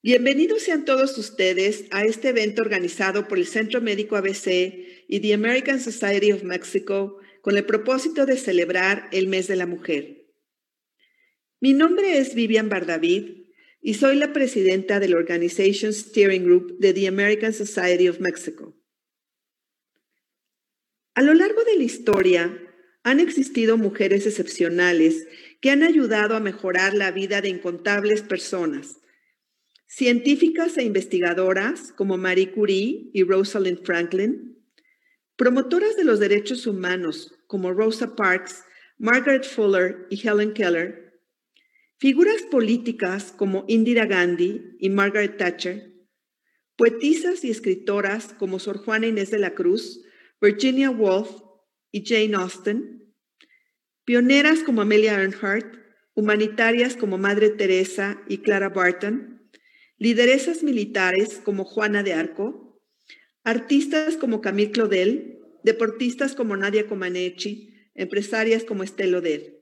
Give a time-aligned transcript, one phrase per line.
[0.00, 4.46] Bienvenidos sean todos ustedes a este evento organizado por el Centro Médico ABC
[5.08, 9.66] y the American Society of Mexico con el propósito de celebrar el Mes de la
[9.66, 10.24] Mujer.
[11.58, 13.48] Mi nombre es Vivian Bardavid
[13.80, 18.80] y soy la presidenta del Organization Steering Group de the American Society of Mexico.
[21.14, 22.56] A lo largo de la historia
[23.02, 25.26] han existido mujeres excepcionales
[25.60, 28.98] que han ayudado a mejorar la vida de incontables personas
[29.88, 34.62] científicas e investigadoras como Marie Curie y Rosalind Franklin,
[35.36, 38.64] promotoras de los derechos humanos como Rosa Parks,
[38.98, 41.20] Margaret Fuller y Helen Keller,
[41.96, 45.94] figuras políticas como Indira Gandhi y Margaret Thatcher,
[46.76, 50.04] poetisas y escritoras como Sor Juana Inés de la Cruz,
[50.40, 51.30] Virginia Woolf
[51.90, 53.14] y Jane Austen,
[54.04, 55.76] pioneras como Amelia Earhart,
[56.14, 59.37] humanitarias como Madre Teresa y Clara Barton,
[59.98, 62.80] lideresas militares como Juana de Arco,
[63.44, 69.58] artistas como Camille Claudel, deportistas como Nadia Comaneci, empresarias como Estelle Oder.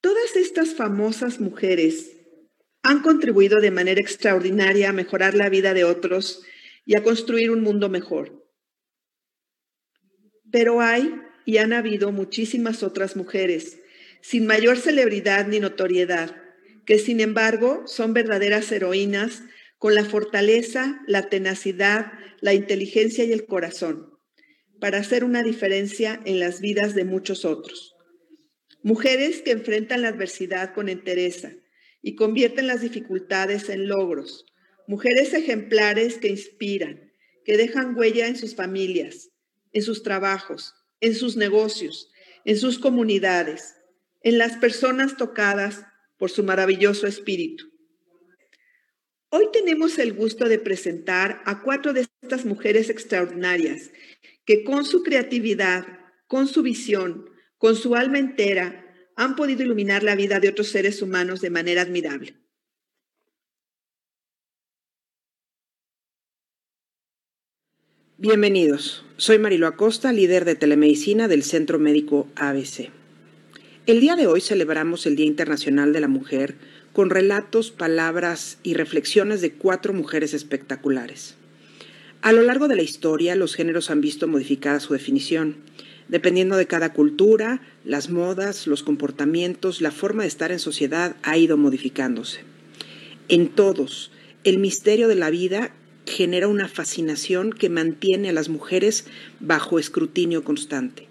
[0.00, 2.16] Todas estas famosas mujeres
[2.82, 6.42] han contribuido de manera extraordinaria a mejorar la vida de otros
[6.86, 8.46] y a construir un mundo mejor.
[10.50, 13.80] Pero hay y han habido muchísimas otras mujeres,
[14.22, 16.49] sin mayor celebridad ni notoriedad,
[16.90, 19.44] que sin embargo son verdaderas heroínas
[19.78, 22.10] con la fortaleza, la tenacidad,
[22.40, 24.18] la inteligencia y el corazón,
[24.80, 27.94] para hacer una diferencia en las vidas de muchos otros.
[28.82, 31.52] Mujeres que enfrentan la adversidad con entereza
[32.02, 34.44] y convierten las dificultades en logros.
[34.88, 37.12] Mujeres ejemplares que inspiran,
[37.44, 39.30] que dejan huella en sus familias,
[39.72, 42.10] en sus trabajos, en sus negocios,
[42.44, 43.76] en sus comunidades,
[44.22, 45.84] en las personas tocadas
[46.20, 47.64] por su maravilloso espíritu.
[49.30, 53.90] Hoy tenemos el gusto de presentar a cuatro de estas mujeres extraordinarias
[54.44, 55.86] que con su creatividad,
[56.26, 58.84] con su visión, con su alma entera,
[59.16, 62.36] han podido iluminar la vida de otros seres humanos de manera admirable.
[68.18, 69.06] Bienvenidos.
[69.16, 72.99] Soy Marilo Acosta, líder de telemedicina del Centro Médico ABC.
[73.86, 76.54] El día de hoy celebramos el Día Internacional de la Mujer
[76.92, 81.34] con relatos, palabras y reflexiones de cuatro mujeres espectaculares.
[82.20, 85.56] A lo largo de la historia, los géneros han visto modificada su definición.
[86.08, 91.38] Dependiendo de cada cultura, las modas, los comportamientos, la forma de estar en sociedad ha
[91.38, 92.40] ido modificándose.
[93.28, 94.10] En todos,
[94.44, 95.72] el misterio de la vida
[96.04, 99.06] genera una fascinación que mantiene a las mujeres
[99.40, 101.09] bajo escrutinio constante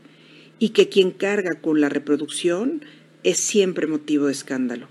[0.59, 2.83] y que quien carga con la reproducción
[3.23, 4.87] es siempre motivo de escándalo.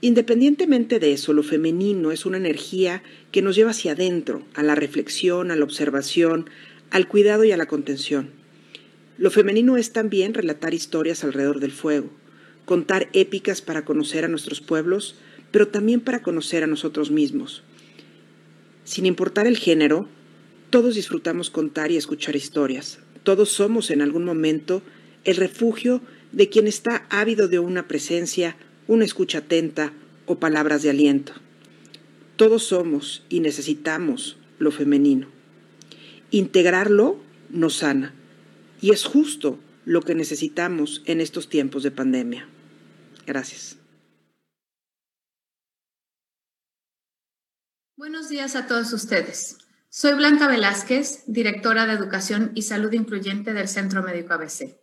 [0.00, 4.74] Independientemente de eso, lo femenino es una energía que nos lleva hacia adentro, a la
[4.74, 6.50] reflexión, a la observación,
[6.90, 8.30] al cuidado y a la contención.
[9.16, 12.10] Lo femenino es también relatar historias alrededor del fuego,
[12.64, 15.16] contar épicas para conocer a nuestros pueblos,
[15.50, 17.62] pero también para conocer a nosotros mismos.
[18.84, 20.08] Sin importar el género,
[20.68, 22.98] todos disfrutamos contar y escuchar historias.
[23.24, 24.82] Todos somos en algún momento
[25.24, 26.02] el refugio
[26.32, 29.92] de quien está ávido de una presencia, una escucha atenta
[30.26, 31.32] o palabras de aliento.
[32.36, 35.28] Todos somos y necesitamos lo femenino.
[36.30, 37.18] Integrarlo
[37.50, 38.14] nos sana
[38.80, 42.46] y es justo lo que necesitamos en estos tiempos de pandemia.
[43.26, 43.78] Gracias.
[47.96, 49.63] Buenos días a todos ustedes.
[49.96, 54.76] Soy Blanca Velázquez, directora de Educación y Salud Incluyente del Centro Médico ABC.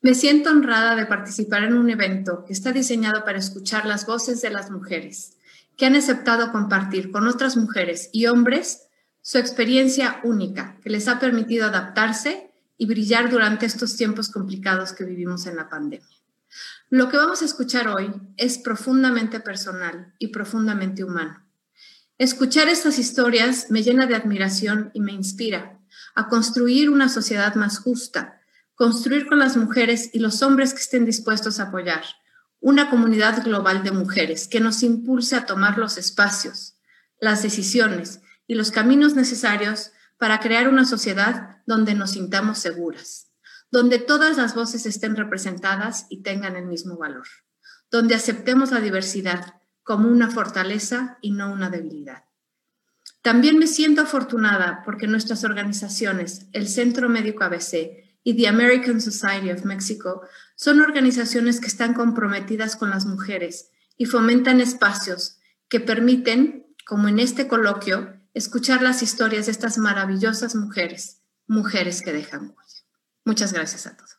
[0.00, 4.40] Me siento honrada de participar en un evento que está diseñado para escuchar las voces
[4.40, 5.36] de las mujeres,
[5.76, 8.88] que han aceptado compartir con otras mujeres y hombres
[9.20, 15.04] su experiencia única que les ha permitido adaptarse y brillar durante estos tiempos complicados que
[15.04, 16.08] vivimos en la pandemia.
[16.88, 21.47] Lo que vamos a escuchar hoy es profundamente personal y profundamente humano.
[22.18, 25.78] Escuchar estas historias me llena de admiración y me inspira
[26.16, 28.40] a construir una sociedad más justa,
[28.74, 32.02] construir con las mujeres y los hombres que estén dispuestos a apoyar
[32.60, 36.74] una comunidad global de mujeres que nos impulse a tomar los espacios,
[37.20, 43.28] las decisiones y los caminos necesarios para crear una sociedad donde nos sintamos seguras,
[43.70, 47.28] donde todas las voces estén representadas y tengan el mismo valor,
[47.92, 49.57] donde aceptemos la diversidad
[49.88, 52.24] como una fortaleza y no una debilidad.
[53.22, 59.50] También me siento afortunada porque nuestras organizaciones, el Centro Médico ABC y the American Society
[59.50, 60.20] of Mexico
[60.56, 65.38] son organizaciones que están comprometidas con las mujeres y fomentan espacios
[65.70, 72.12] que permiten, como en este coloquio, escuchar las historias de estas maravillosas mujeres, mujeres que
[72.12, 72.84] dejan huella.
[73.24, 74.17] Muchas gracias a todos.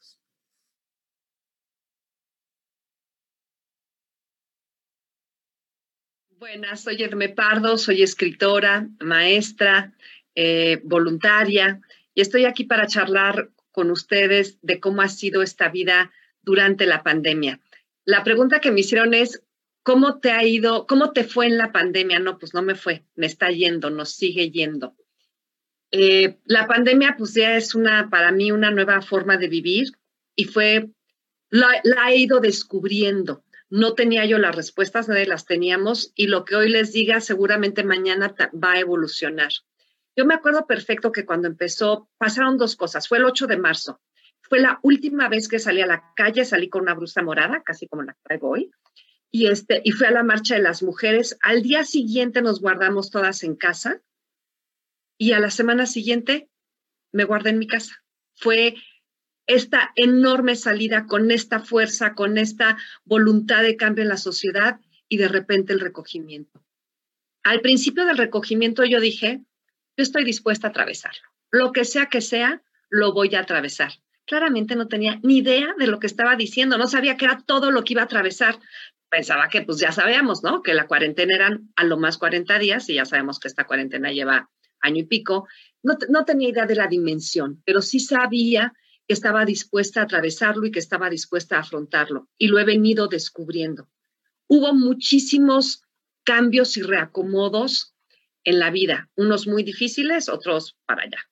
[6.39, 9.93] Buenas, soy Edme Pardo, soy escritora, maestra,
[10.35, 11.81] eh, voluntaria
[12.13, 17.03] y estoy aquí para charlar con ustedes de cómo ha sido esta vida durante la
[17.03, 17.59] pandemia.
[18.05, 19.43] La pregunta que me hicieron es,
[19.83, 22.19] ¿cómo te ha ido, cómo te fue en la pandemia?
[22.19, 24.95] No, pues no me fue, me está yendo, nos sigue yendo.
[25.91, 29.89] Eh, la pandemia pues ya es una, para mí, una nueva forma de vivir
[30.37, 30.89] y fue,
[31.49, 36.43] la, la he ido descubriendo no tenía yo las respuestas, nadie las teníamos y lo
[36.43, 39.51] que hoy les diga seguramente mañana va a evolucionar.
[40.15, 43.07] Yo me acuerdo perfecto que cuando empezó pasaron dos cosas.
[43.07, 44.01] Fue el 8 de marzo.
[44.41, 47.87] Fue la última vez que salí a la calle, salí con una blusa morada, casi
[47.87, 48.71] como la traigo hoy,
[49.31, 51.37] y, este, y fui a la marcha de las mujeres.
[51.41, 54.01] Al día siguiente nos guardamos todas en casa
[55.17, 56.49] y a la semana siguiente
[57.11, 58.03] me guardé en mi casa.
[58.35, 58.75] Fue
[59.49, 65.17] esta enorme salida con esta fuerza, con esta voluntad de cambio en la sociedad y
[65.17, 66.63] de repente el recogimiento.
[67.43, 69.41] Al principio del recogimiento yo dije,
[69.97, 71.27] yo estoy dispuesta a atravesarlo.
[71.49, 73.91] Lo que sea que sea, lo voy a atravesar.
[74.27, 77.71] Claramente no tenía ni idea de lo que estaba diciendo, no sabía que era todo
[77.71, 78.59] lo que iba a atravesar.
[79.09, 80.61] Pensaba que pues ya sabíamos, ¿no?
[80.61, 84.11] Que la cuarentena eran a lo más 40 días y ya sabemos que esta cuarentena
[84.11, 85.47] lleva año y pico.
[85.81, 88.73] No, no tenía idea de la dimensión, pero sí sabía
[89.09, 92.29] que estaba dispuesta a atravesarlo y que estaba dispuesta a afrontarlo.
[92.37, 93.89] Y lo he venido descubriendo.
[94.47, 95.81] Hubo muchísimos
[96.23, 97.95] cambios y reacomodos
[98.43, 101.27] en la vida, unos muy difíciles, otros para allá.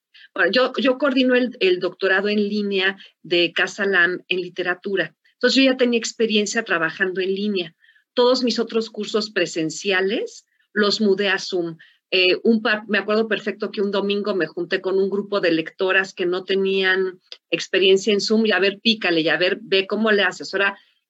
[0.51, 5.15] Yo, yo coordino el, doctorado en línea de Casa Lam en literatura.
[5.33, 7.75] Entonces yo ya tenía experiencia trabajando en línea.
[8.15, 11.77] Todos mis otros cursos presenciales los mudé a Zoom.
[12.09, 16.13] Eh, un me acuerdo perfecto que un domingo me junté con un grupo de lectoras
[16.13, 17.19] que no tenían
[17.50, 20.24] experiencia en Zoom y a ver, pícale y a ver, ve cómo le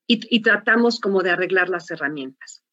[0.08, 2.64] y, y tratamos como de arreglar las herramientas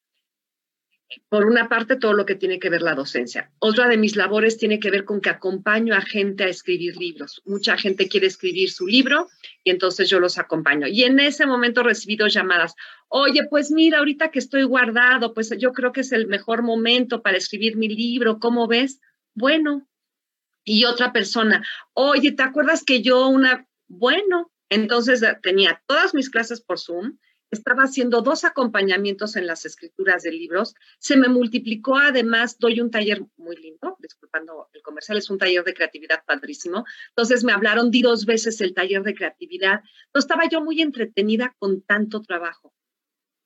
[1.28, 3.50] por una parte, todo lo que tiene que ver la docencia.
[3.58, 7.42] Otra de mis labores tiene que ver con que acompaño a gente a escribir libros.
[7.44, 9.28] Mucha gente quiere escribir su libro
[9.62, 10.86] y entonces yo los acompaño.
[10.86, 12.74] Y en ese momento he recibido llamadas.
[13.08, 17.22] Oye, pues mira, ahorita que estoy guardado, pues yo creo que es el mejor momento
[17.22, 18.38] para escribir mi libro.
[18.38, 19.00] ¿Cómo ves?
[19.34, 19.86] Bueno.
[20.64, 21.62] Y otra persona,
[21.92, 27.18] oye, ¿te acuerdas que yo una, bueno, entonces tenía todas mis clases por Zoom,
[27.54, 30.74] estaba haciendo dos acompañamientos en las escrituras de libros.
[30.98, 35.64] Se me multiplicó, además, doy un taller muy lindo, disculpando el comercial, es un taller
[35.64, 36.84] de creatividad padrísimo.
[37.08, 39.80] Entonces me hablaron, di dos veces el taller de creatividad.
[40.12, 42.74] Estaba yo muy entretenida con tanto trabajo.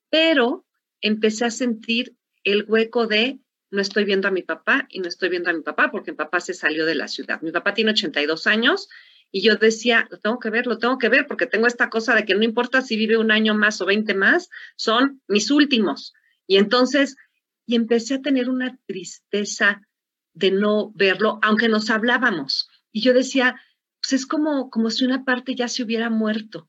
[0.09, 0.65] Pero
[1.01, 3.39] empecé a sentir el hueco de
[3.71, 6.17] no estoy viendo a mi papá y no estoy viendo a mi papá porque mi
[6.17, 7.41] papá se salió de la ciudad.
[7.41, 8.89] Mi papá tiene 82 años
[9.31, 12.15] y yo decía, lo tengo que ver, lo tengo que ver, porque tengo esta cosa
[12.15, 16.13] de que no importa si vive un año más o 20 más, son mis últimos.
[16.47, 17.15] Y entonces,
[17.65, 19.81] y empecé a tener una tristeza
[20.33, 22.69] de no verlo, aunque nos hablábamos.
[22.91, 23.61] Y yo decía,
[24.01, 26.67] pues es como, como si una parte ya se hubiera muerto.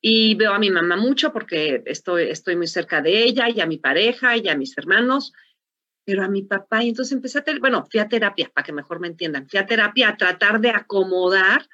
[0.00, 3.66] Y veo a mi mamá mucho porque estoy, estoy muy cerca de ella y a
[3.66, 5.32] mi pareja y a mis hermanos,
[6.04, 6.84] pero a mi papá.
[6.84, 9.66] Y entonces empecé a, bueno, fui a terapia, para que mejor me entiendan, fui a
[9.66, 11.66] terapia a tratar de acomodar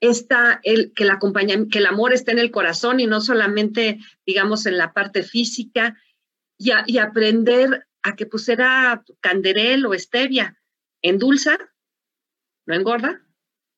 [0.00, 1.18] está el, que, la
[1.70, 5.98] que el amor esté en el corazón y no solamente, digamos, en la parte física,
[6.56, 10.56] y, y aprender a que pusiera canderel o stevia,
[11.02, 11.58] endulza,
[12.66, 13.22] no engorda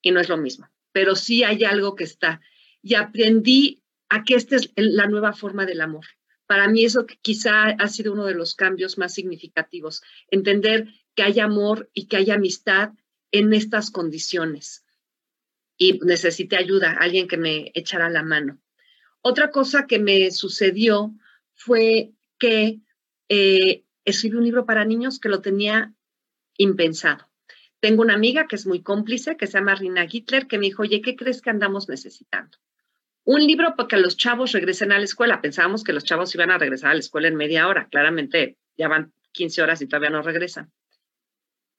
[0.02, 2.40] y no es lo mismo, pero sí hay algo que está.
[2.82, 6.06] Y aprendí a que esta es la nueva forma del amor.
[6.46, 11.38] Para mí eso quizá ha sido uno de los cambios más significativos, entender que hay
[11.38, 12.90] amor y que hay amistad
[13.30, 14.84] en estas condiciones
[15.82, 18.60] y necesité ayuda, alguien que me echara la mano.
[19.22, 21.14] Otra cosa que me sucedió
[21.54, 22.80] fue que
[23.30, 25.94] eh, escribí un libro para niños que lo tenía
[26.58, 27.30] impensado.
[27.80, 30.82] Tengo una amiga que es muy cómplice, que se llama Rina Hitler, que me dijo,
[30.82, 32.58] oye, ¿qué crees que andamos necesitando?
[33.24, 35.40] Un libro para que los chavos regresen a la escuela.
[35.40, 37.88] Pensábamos que los chavos iban a regresar a la escuela en media hora.
[37.90, 40.70] Claramente ya van 15 horas y todavía no regresan.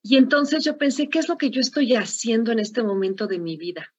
[0.03, 3.39] Y entonces yo pensé, ¿qué es lo que yo estoy haciendo en este momento de
[3.39, 3.93] mi vida?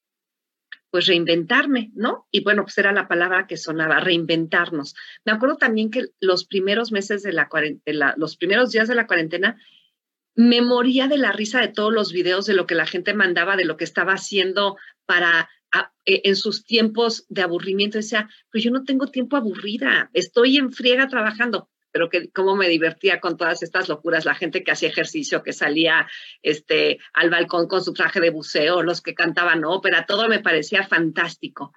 [0.89, 2.27] Pues reinventarme, ¿no?
[2.29, 4.95] Y bueno, pues era la palabra que sonaba, reinventarnos.
[5.25, 9.07] Me acuerdo también que los primeros meses de la cuarentena, los primeros días de la
[9.07, 9.57] cuarentena,
[10.35, 13.55] me moría de la risa de todos los videos de lo que la gente mandaba,
[13.55, 15.49] de lo que estaba haciendo para
[16.05, 17.97] e, en sus tiempos de aburrimiento.
[17.97, 21.69] Decía, pues yo no tengo tiempo aburrida, estoy en friega trabajando.
[21.93, 25.53] Pero que cómo me divertía con todas estas locuras, la gente que hacía ejercicio, que
[25.53, 26.07] salía
[26.41, 30.85] este, al balcón con su traje de buceo, los que cantaban ópera, todo me parecía
[30.87, 31.71] fantástico.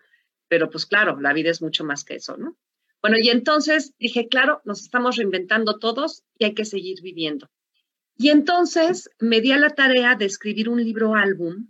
[0.49, 2.57] Pero pues claro, la vida es mucho más que eso, ¿no?
[3.03, 7.51] Bueno, y entonces dije, claro, nos estamos reinventando todos y hay que seguir viviendo.
[8.17, 11.69] Y entonces me di a la tarea de escribir un libro álbum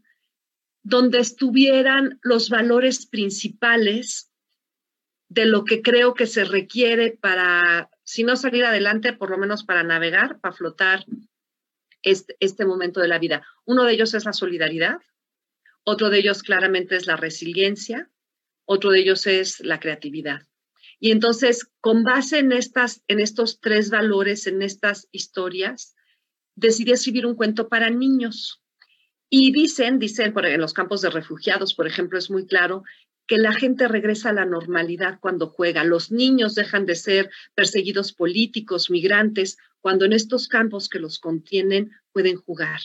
[0.85, 4.31] donde estuvieran los valores principales
[5.29, 9.65] de lo que creo que se requiere para si no salir adelante, por lo menos
[9.65, 11.05] para navegar, para flotar
[12.03, 13.45] este, este, momento de la vida.
[13.65, 15.01] Uno de ellos es la solidaridad,
[15.83, 18.09] otro de ellos claramente es la resiliencia,
[18.65, 20.43] otro de ellos es la creatividad.
[21.01, 25.97] Y entonces, con base en, estas, en estos tres valores, en estas historias,
[26.55, 28.63] decidí escribir un cuento para niños.
[29.29, 32.85] Y dicen, dicen, en los campos de refugiados, por ejemplo, es muy claro
[33.27, 35.85] que la gente regresa a la normalidad cuando juega.
[35.85, 41.93] Los niños dejan de ser perseguidos políticos, migrantes, cuando en estos campos que los contienen
[42.13, 42.81] pueden jugar.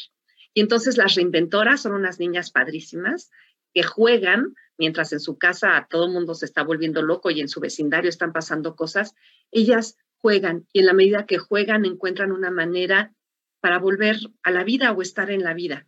[0.54, 3.30] Y entonces las reinventoras son unas niñas padrísimas
[3.74, 7.48] que juegan mientras en su casa todo el mundo se está volviendo loco y en
[7.48, 9.14] su vecindario están pasando cosas.
[9.52, 13.14] Ellas juegan y en la medida que juegan encuentran una manera
[13.60, 15.88] para volver a la vida o estar en la vida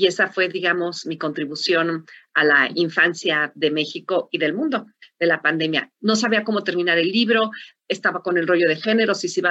[0.00, 4.86] y esa fue, digamos, mi contribución a la infancia de México y del mundo
[5.18, 5.92] de la pandemia.
[6.00, 7.50] No sabía cómo terminar el libro,
[7.86, 9.42] estaba con el rollo de género, si se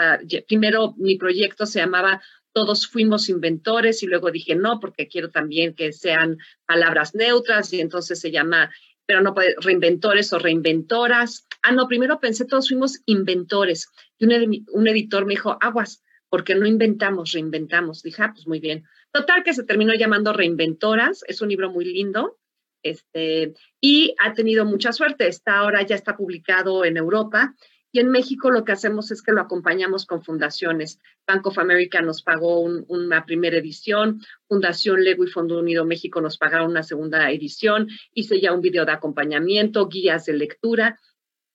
[0.48, 2.20] primero mi proyecto se llamaba
[2.51, 7.79] Todos fuimos inventores y luego dije no, porque quiero también que sean palabras neutras y
[7.79, 8.72] entonces se llama,
[9.06, 11.46] pero no puede, reinventores o reinventoras.
[11.62, 13.88] Ah, no, primero pensé todos fuimos inventores
[14.18, 18.01] y un, un editor me dijo, aguas, porque no inventamos, reinventamos.
[18.01, 18.84] Dije, ah, pues muy bien.
[19.12, 22.38] Total que se terminó llamando Reinventoras, es un libro muy lindo.
[22.82, 25.28] Este, y ha tenido mucha suerte.
[25.28, 27.56] Está ahora ya está publicado en Europa
[27.92, 31.00] y en México lo que hacemos es que lo acompañamos con fundaciones.
[31.28, 36.38] Bank of America nos pagó una primera edición, Fundación Lego y Fondo Unido México nos
[36.38, 41.00] pagaron una segunda edición, hice ya un video de acompañamiento, guías de lectura.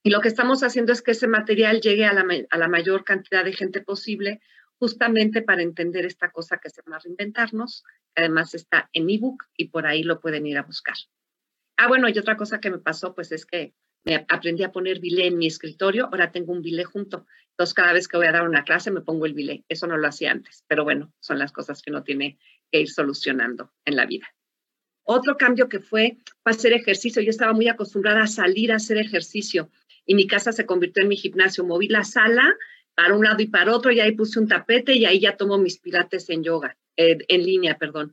[0.02, 3.04] Y lo que estamos haciendo es que ese material llegue a la, a la mayor
[3.04, 4.40] cantidad de gente posible,
[4.84, 9.68] justamente para entender esta cosa que se llama reinventarnos, que además está en ebook y
[9.68, 10.94] por ahí lo pueden ir a buscar.
[11.78, 13.72] Ah, bueno, y otra cosa que me pasó, pues es que
[14.04, 17.26] me aprendí a poner bilé en mi escritorio, ahora tengo un bilé junto.
[17.52, 19.64] Entonces, cada vez que voy a dar una clase me pongo el bilé.
[19.70, 22.38] Eso no lo hacía antes, pero bueno, son las cosas que uno tiene
[22.70, 24.26] que ir solucionando en la vida.
[25.02, 27.22] Otro cambio que fue, fue hacer ejercicio.
[27.22, 29.70] Yo estaba muy acostumbrada a salir a hacer ejercicio
[30.04, 31.64] y mi casa se convirtió en mi gimnasio.
[31.64, 32.54] Moví la sala
[32.94, 35.58] para un lado y para otro, y ahí puse un tapete y ahí ya tomo
[35.58, 38.12] mis pilates en yoga, en línea, perdón.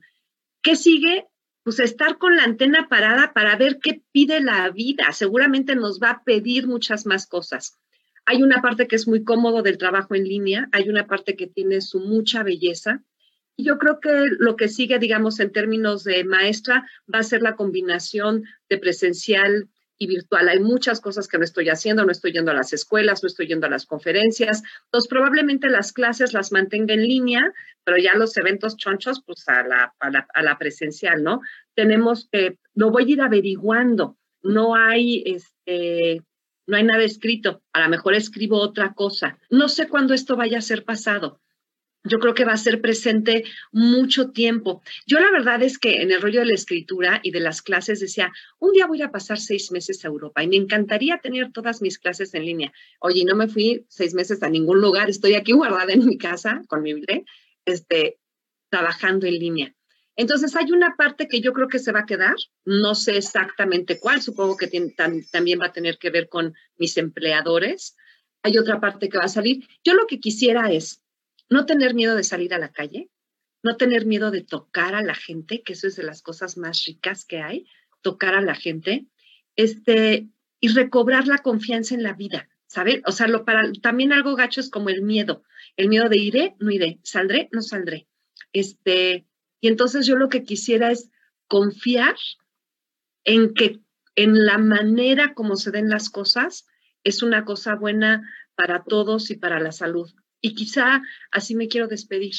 [0.62, 1.26] ¿Qué sigue?
[1.62, 5.12] Pues estar con la antena parada para ver qué pide la vida.
[5.12, 7.78] Seguramente nos va a pedir muchas más cosas.
[8.24, 11.46] Hay una parte que es muy cómodo del trabajo en línea, hay una parte que
[11.46, 13.02] tiene su mucha belleza.
[13.56, 17.42] Y yo creo que lo que sigue, digamos, en términos de maestra, va a ser
[17.42, 19.68] la combinación de presencial
[20.06, 20.48] virtual.
[20.48, 23.46] Hay muchas cosas que no estoy haciendo, no estoy yendo a las escuelas, no estoy
[23.48, 24.62] yendo a las conferencias.
[24.84, 27.52] Entonces, probablemente las clases las mantenga en línea,
[27.84, 31.40] pero ya los eventos chonchos, pues a la, a la, presencial, ¿no?
[31.74, 34.16] Tenemos que, lo voy a ir averiguando.
[34.42, 36.22] No hay, este,
[36.66, 37.62] no hay nada escrito.
[37.72, 39.38] A lo mejor escribo otra cosa.
[39.50, 41.41] No sé cuándo esto vaya a ser pasado
[42.04, 44.82] yo creo que va a ser presente mucho tiempo.
[45.06, 48.00] Yo la verdad es que en el rollo de la escritura y de las clases
[48.00, 51.80] decía, un día voy a pasar seis meses a Europa y me encantaría tener todas
[51.80, 52.72] mis clases en línea.
[53.00, 56.62] Oye, no me fui seis meses a ningún lugar, estoy aquí guardada en mi casa
[56.68, 57.24] con mi bebé,
[57.64, 58.18] este,
[58.68, 59.74] trabajando en línea.
[60.16, 63.98] Entonces hay una parte que yo creo que se va a quedar, no sé exactamente
[63.98, 64.68] cuál, supongo que
[65.30, 67.96] también va a tener que ver con mis empleadores.
[68.42, 69.66] Hay otra parte que va a salir.
[69.84, 71.01] Yo lo que quisiera es
[71.52, 73.10] no tener miedo de salir a la calle,
[73.62, 76.84] no tener miedo de tocar a la gente, que eso es de las cosas más
[76.84, 77.66] ricas que hay,
[78.00, 79.06] tocar a la gente,
[79.54, 80.28] este,
[80.60, 83.02] y recobrar la confianza en la vida, ¿sabes?
[83.06, 85.44] O sea, lo para, también algo gacho es como el miedo,
[85.76, 88.08] el miedo de iré, no iré, saldré, no saldré.
[88.52, 89.26] Este,
[89.60, 91.10] y entonces yo lo que quisiera es
[91.46, 92.16] confiar
[93.24, 93.80] en que
[94.16, 96.66] en la manera como se den las cosas
[97.04, 100.10] es una cosa buena para todos y para la salud.
[100.42, 102.34] Y quizá así me quiero despedir,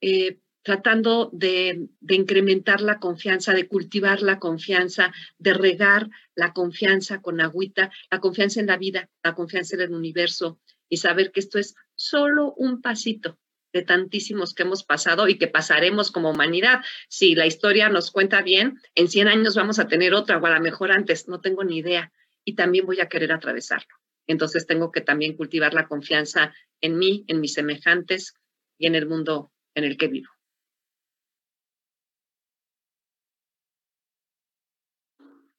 [0.00, 7.40] eh, tratando de, incrementar la confianza, de cultivar la confianza, de regar la confianza con
[7.40, 11.60] agüita, la confianza en la vida, la confianza en el universo y saber que esto
[11.60, 13.38] es solo un pasito
[13.72, 16.80] de tantísimos que hemos pasado y que pasaremos como humanidad.
[17.08, 20.50] Si la historia nos cuenta bien, en 100 años vamos a tener otra, o a
[20.50, 22.12] lo mejor antes, no tengo ni idea,
[22.44, 23.94] y también voy a querer atravesarlo.
[24.26, 28.34] Entonces tengo que también cultivar la confianza en mí, en mis semejantes
[28.78, 30.28] y en el mundo en el que vivo.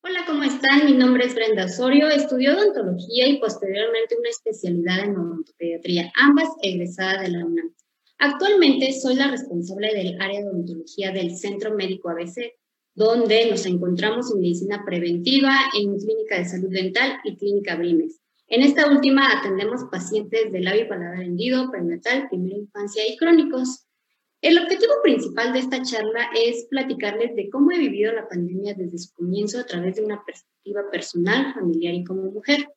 [0.09, 0.86] Hola, ¿cómo están?
[0.86, 7.24] Mi nombre es Brenda Osorio, estudió odontología y posteriormente una especialidad en odontopediatría, ambas egresadas
[7.24, 7.74] de la UNAM.
[8.19, 12.53] Actualmente soy la responsable del área de odontología del Centro Médico ABC,
[12.95, 18.21] donde nos encontramos en medicina preventiva, en clínica de salud dental y clínica Brimes.
[18.50, 23.86] En esta última atendemos pacientes de labio y paladar hendido, perinatal, primera infancia y crónicos.
[24.42, 29.00] El objetivo principal de esta charla es platicarles de cómo he vivido la pandemia desde
[29.00, 32.70] su comienzo a través de una perspectiva personal, familiar y como mujer.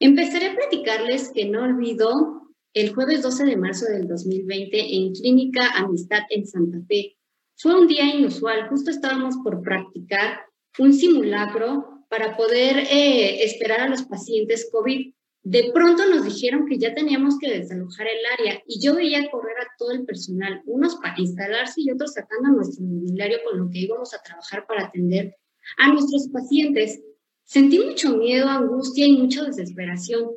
[0.00, 5.70] Empezaré a platicarles que no olvido el jueves 12 de marzo del 2020 en Clínica
[5.76, 7.16] Amistad en Santa Fe.
[7.56, 10.40] Fue un día inusual, justo estábamos por practicar
[10.80, 15.12] un simulacro para poder eh, esperar a los pacientes COVID.
[15.42, 19.56] De pronto nos dijeron que ya teníamos que desalojar el área y yo veía correr
[19.58, 23.80] a todo el personal, unos para instalarse y otros sacando nuestro mobiliario con lo que
[23.80, 25.34] íbamos a trabajar para atender
[25.76, 27.02] a nuestros pacientes.
[27.42, 30.30] Sentí mucho miedo, angustia y mucha desesperación.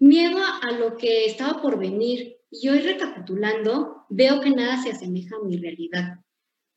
[0.00, 5.36] Miedo a lo que estaba por venir y hoy recapitulando veo que nada se asemeja
[5.36, 6.16] a mi realidad.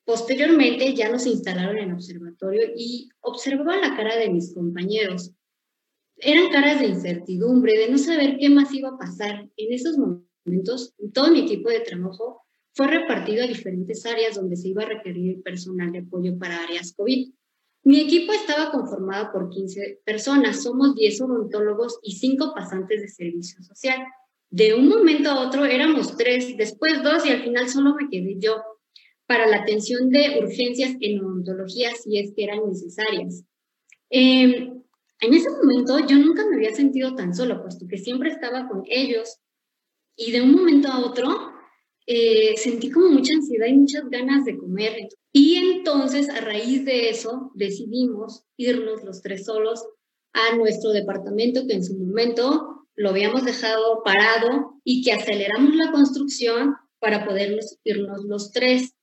[0.05, 5.31] Posteriormente ya nos instalaron en observatorio y observaba la cara de mis compañeros.
[6.17, 9.49] Eran caras de incertidumbre, de no saber qué más iba a pasar.
[9.57, 12.43] En esos momentos, todo mi equipo de trabajo
[12.73, 16.93] fue repartido a diferentes áreas donde se iba a requerir personal de apoyo para áreas
[16.95, 17.31] COVID.
[17.83, 23.61] Mi equipo estaba conformado por 15 personas, somos 10 odontólogos y 5 pasantes de servicio
[23.63, 24.05] social.
[24.51, 28.35] De un momento a otro éramos 3, después 2 y al final solo me quedé
[28.37, 28.55] yo
[29.27, 33.43] para la atención de urgencias en odontología si es que eran necesarias.
[34.09, 34.83] Em,
[35.21, 38.83] en ese momento yo nunca me había sentido tan solo, puesto que siempre estaba con
[38.87, 39.39] ellos
[40.15, 41.55] y de un momento a otro
[42.07, 45.09] eh, sentí como mucha ansiedad y muchas ganas de comer.
[45.31, 49.83] Y entonces, a raíz de eso, decidimos irnos los tres solos
[50.33, 55.91] a nuestro departamento que en su momento lo habíamos dejado parado y que aceleramos la
[55.91, 58.93] construcción para poder irnos los tres.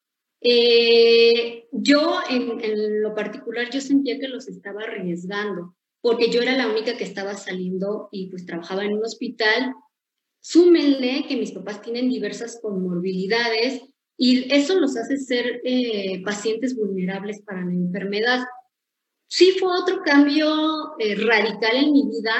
[0.42, 6.68] Eh, yo, en, lo particular, yo sentía que los estaba arriesgando, porque yo era la
[6.68, 9.74] única que estaba saliendo y pues trabajaba en un hospital
[10.44, 13.80] Súmenle que mis papás tienen diversas comorbilidades
[14.18, 18.40] y eso los hace ser eh, pacientes vulnerables para la enfermedad.
[19.28, 22.34] Sí fue otro cambio eh, radical en mi vida,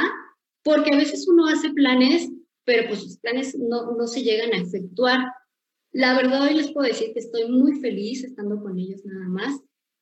[0.65, 2.29] porque a veces uno hace planes,
[2.65, 5.21] pero pues sus planes no, no se llegan a efectuar.
[5.93, 9.61] La verdad hoy les puedo decir que estoy muy feliz estando con ellos nada más.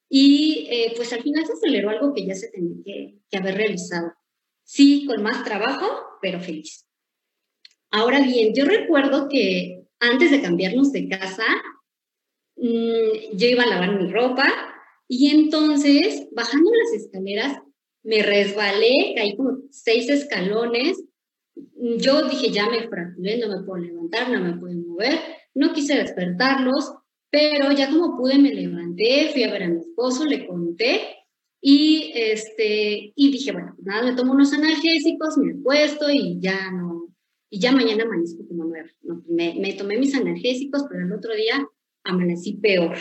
[0.08, 4.12] Y eh, pues al final se aceleró algo que ya se tenía que, haber realizado.
[4.64, 5.86] Sí, con más trabajo,
[6.20, 6.86] pero feliz.
[7.90, 11.44] Ahora bien, yo recuerdo que antes de cambiarnos de casa,
[12.56, 14.48] mm, yo iba a lavar mi ropa
[15.08, 17.58] y entonces, bajando las escaleras,
[18.02, 21.02] me resbalé, caí como seis escalones.
[21.98, 25.18] Yo dije, ya me fracturé, no me puedo levantar, no me puedo mover.
[25.54, 26.92] No quise despertarlos,
[27.30, 31.16] pero ya como pude me levanté, fui a ver a mi esposo, le conté
[31.60, 36.70] y, este, y dije, bueno, pues nada, me tomo unos analgésicos, me acuesto y ya
[36.70, 37.08] no,
[37.50, 38.88] y ya mañana amanezco como nueva.
[39.28, 41.68] me, me, tomé mis analgésicos, pero el otro día
[42.04, 42.96] amanecí peor.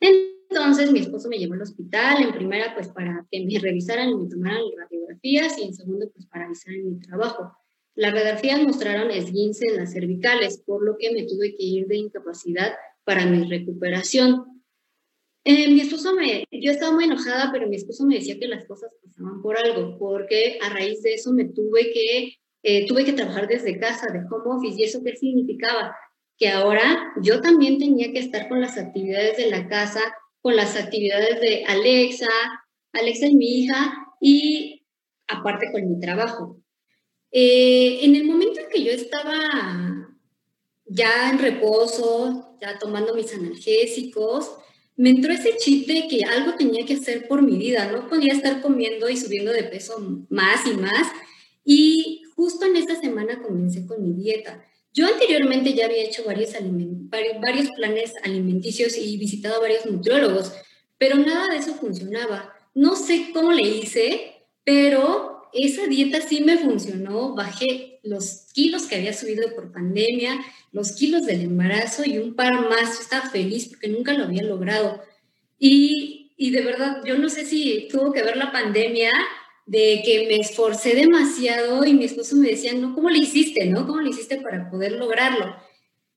[0.00, 4.14] Entonces mi esposo me llevó al hospital, en primera pues para que me revisaran y
[4.14, 7.52] me tomaran radiografías y en segundo pues para avisar en mi trabajo.
[7.96, 11.96] Las radiografías mostraron esguince en las cervicales, por lo que me tuve que ir de
[11.96, 14.62] incapacidad para mi recuperación.
[15.44, 18.66] Eh, mi esposo me, yo estaba muy enojada, pero mi esposo me decía que las
[18.66, 22.34] cosas pasaban por algo, porque a raíz de eso me tuve que
[22.68, 25.96] eh, tuve que trabajar desde casa, de home office, y eso qué significaba?
[26.36, 30.00] Que ahora yo también tenía que estar con las actividades de la casa,
[30.40, 32.26] con las actividades de Alexa,
[32.92, 34.84] Alexa es mi hija, y
[35.28, 36.60] aparte con mi trabajo.
[37.38, 40.08] Eh, en el momento en que yo estaba
[40.86, 44.52] ya en reposo, ya tomando mis analgésicos,
[44.96, 48.32] me entró ese chip de que algo tenía que hacer por mi vida, no podía
[48.32, 51.08] estar comiendo y subiendo de peso más y más.
[51.62, 54.64] Y justo en esta semana comencé con mi dieta.
[54.94, 56.54] Yo anteriormente ya había hecho varios,
[57.38, 60.54] varios planes alimenticios y visitado a varios nutriólogos,
[60.96, 62.54] pero nada de eso funcionaba.
[62.74, 67.34] No sé cómo le hice, pero esa dieta sí me funcionó.
[67.34, 70.38] Bajé los kilos que había subido por pandemia,
[70.72, 73.00] los kilos del embarazo y un par más.
[73.00, 75.02] estaba feliz porque nunca lo había logrado.
[75.58, 79.10] Y, y de verdad, yo no sé si tuvo que ver la pandemia
[79.66, 83.86] de que me esforcé demasiado y mi esposo me decía, no, ¿cómo le hiciste, no?
[83.86, 85.56] ¿Cómo le hiciste para poder lograrlo?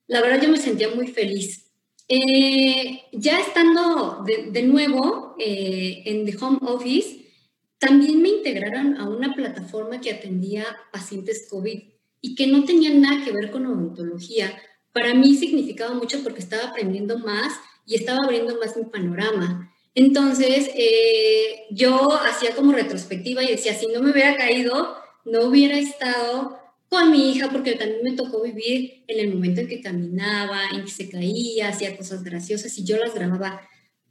[0.08, 1.66] La verdad yo me sentía muy feliz.
[2.08, 7.29] Eh, ya estando de, nuevo eh, en The Home Office,
[7.80, 11.82] también me integraron a una plataforma que atendía pacientes COVID
[12.22, 14.54] y que no tenía nada que ver con odontología.
[14.92, 17.54] Para mí significaba mucho porque estaba aprendiendo más
[17.86, 19.74] y estaba abriendo más mi panorama.
[19.96, 25.78] Entonces, eh, yo hacía como retrospectiva y decía, si no me hubiera caído, no hubiera
[25.78, 30.70] estado con mi hija, porque también me tocó vivir en el momento en que caminaba,
[30.74, 33.62] en que se caía, hacía cosas graciosas y yo las grababa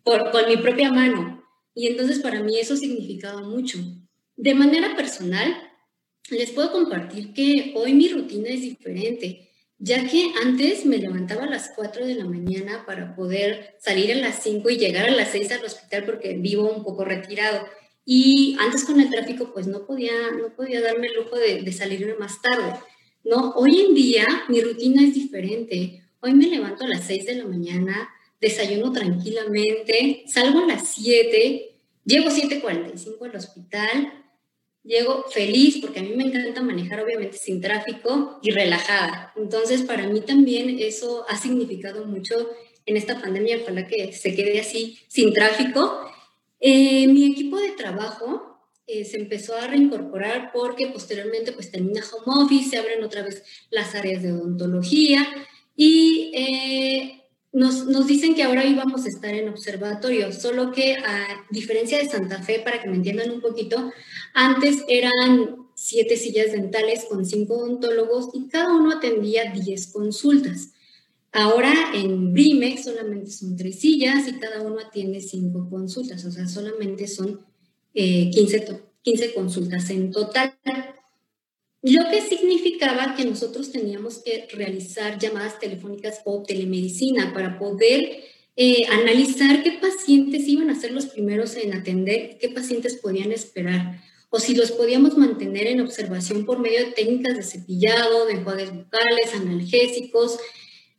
[0.04, 1.37] con mi propia mano.
[1.78, 3.78] Y entonces para mí eso significaba mucho.
[4.36, 5.54] De manera personal,
[6.30, 11.50] les puedo compartir que hoy mi rutina es diferente ya que antes me levantaba a
[11.50, 15.30] las 4 de la mañana para poder salir a las 5 y llegar a las
[15.30, 17.64] 6 al hospital porque vivo un poco retirado.
[18.04, 21.72] Y antes con el tráfico pues no podía, no podía darme el lujo de, de
[21.72, 22.72] salirme más tarde.
[23.24, 23.52] ¿no?
[23.52, 26.02] Hoy en día mi rutina es diferente.
[26.20, 28.08] Hoy me levanto a las 6 de la mañana,
[28.40, 31.67] desayuno tranquilamente, salgo a las 7,
[32.08, 34.24] llego a 7.45 al hospital,
[34.82, 39.32] llego feliz porque a mí me encanta manejar obviamente sin tráfico y relajada.
[39.36, 42.34] Entonces, para mí también eso ha significado mucho
[42.86, 46.10] en esta pandemia, ojalá que se quede así sin tráfico.
[46.58, 52.44] Eh, mi equipo de trabajo eh, se empezó a reincorporar porque posteriormente pues termina home
[52.44, 55.28] office, se abren otra vez las áreas de odontología
[55.76, 57.17] y eh,
[57.52, 62.42] nos, dicen que ahora íbamos a estar en observatorio, solo que a diferencia de Santa
[62.42, 63.90] Fe, para que me entiendan un poquito,
[64.34, 70.72] antes eran siete sillas dentales con cinco odontólogos y cada uno atendía diez consultas.
[71.32, 76.48] Ahora en Brimex solamente son tres sillas y cada uno atiende cinco consultas, o sea,
[76.48, 77.46] solamente son
[77.94, 80.58] 15, eh, 15 consultas en total.
[81.90, 88.24] Lo que significaba que nosotros teníamos que realizar llamadas telefónicas o telemedicina para poder
[88.56, 94.02] eh, analizar qué pacientes iban a ser los primeros en atender, qué pacientes podían esperar,
[94.28, 98.74] o si los podíamos mantener en observación por medio de técnicas de cepillado, de enjuagues
[98.74, 100.38] bucales, analgésicos,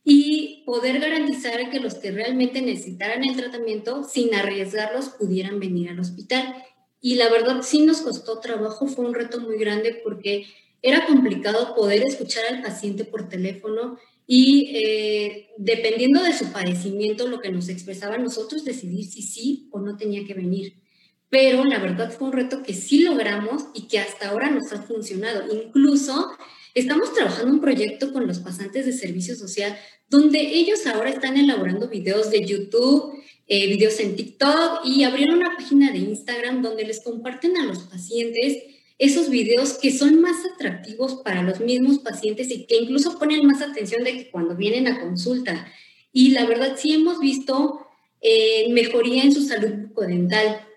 [0.03, 5.99] y poder garantizar que los que realmente necesitaran el tratamiento, sin arriesgarlos, pudieran venir al
[5.99, 6.63] hospital.
[6.99, 10.47] Y la verdad sí nos costó trabajo, fue un reto muy grande porque
[10.81, 17.39] era complicado poder escuchar al paciente por teléfono y eh, dependiendo de su padecimiento, lo
[17.39, 20.75] que nos expresaba nosotros, decidir si sí o no tenía que venir.
[21.29, 24.83] Pero la verdad fue un reto que sí logramos y que hasta ahora nos ha
[24.83, 25.51] funcionado.
[25.51, 26.27] Incluso
[26.75, 29.75] estamos trabajando un proyecto con los pasantes de servicio social
[30.09, 33.13] donde ellos ahora están elaborando videos de YouTube,
[33.47, 37.79] eh, videos en TikTok y abrieron una página de Instagram donde les comparten a los
[37.79, 38.57] pacientes
[38.99, 43.61] esos videos que son más atractivos para los mismos pacientes y que incluso ponen más
[43.61, 45.67] atención de que cuando vienen a consulta.
[46.11, 47.87] Y la verdad sí hemos visto
[48.21, 50.67] eh, mejoría en su salud bucodental.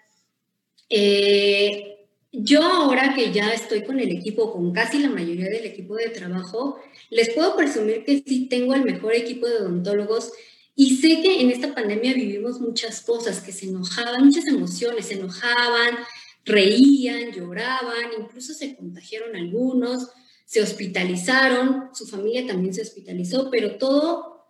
[0.88, 5.96] Eh, yo ahora que ya estoy con el equipo, con casi la mayoría del equipo
[5.96, 6.80] de trabajo,
[7.10, 10.32] les puedo presumir que sí tengo el mejor equipo de odontólogos
[10.76, 15.14] y sé que en esta pandemia vivimos muchas cosas, que se enojaban, muchas emociones, se
[15.14, 15.98] enojaban,
[16.44, 20.08] reían, lloraban, incluso se contagiaron algunos,
[20.44, 24.44] se hospitalizaron, su familia también se hospitalizó, pero todo,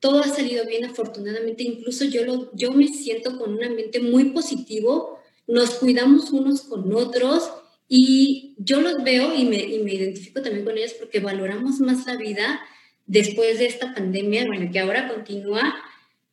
[0.00, 4.30] todo ha salido bien afortunadamente, incluso yo, lo, yo me siento con un ambiente muy
[4.30, 7.50] positivo, nos cuidamos unos con otros
[7.88, 12.06] y yo los veo y me, y me identifico también con ellos porque valoramos más
[12.06, 12.60] la vida
[13.06, 15.74] después de esta pandemia, bueno, que ahora continúa,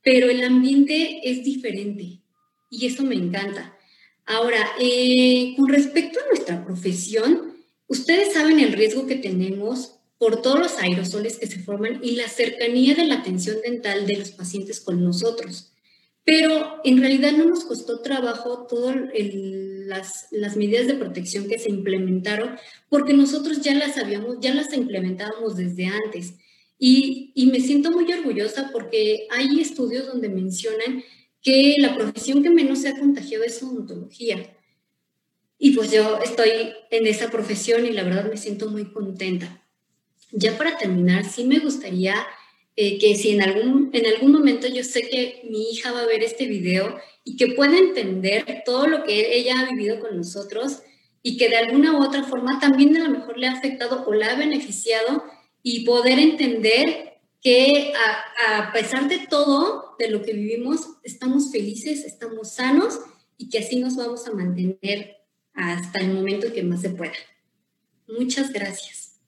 [0.03, 2.21] pero el ambiente es diferente
[2.69, 3.75] y eso me encanta.
[4.29, 7.55] Ahora, eh, con respecto a nuestra profesión,
[7.87, 12.27] ustedes saben el riesgo que tenemos por todos los aerosoles que se forman y la
[12.27, 15.71] cercanía de la atención dental de los pacientes con nosotros.
[16.25, 21.71] Pero en realidad no nos costó trabajo todas las, las, medidas de protección que se
[21.71, 22.51] implementaron
[22.87, 26.35] porque nosotros ya las sabíamos, ya las implementábamos desde antes.
[26.77, 31.03] Y me siento muy orgullosa porque hay estudios donde mencionan
[31.41, 34.55] que la profesión que menos se ha contagiado es odontología.
[35.57, 39.65] Y pues yo estoy en esa profesión y la verdad me siento muy contenta.
[40.31, 42.15] Ya para terminar, sí me gustaría
[42.75, 46.07] eh, que si en algún, en algún momento yo sé que mi hija va a
[46.07, 50.79] ver este video y que pueda entender todo lo que ella ha vivido con nosotros
[51.21, 54.13] y que de alguna u otra forma también a lo mejor le ha afectado o
[54.13, 55.23] la ha beneficiado
[55.61, 57.93] y poder entender que
[58.47, 62.99] a, pesar de todo, de lo que vivimos, estamos felices, estamos sanos
[63.37, 65.17] y que así nos vamos a mantener
[65.53, 67.13] hasta el momento que más se pueda.
[68.07, 69.19] Muchas gracias.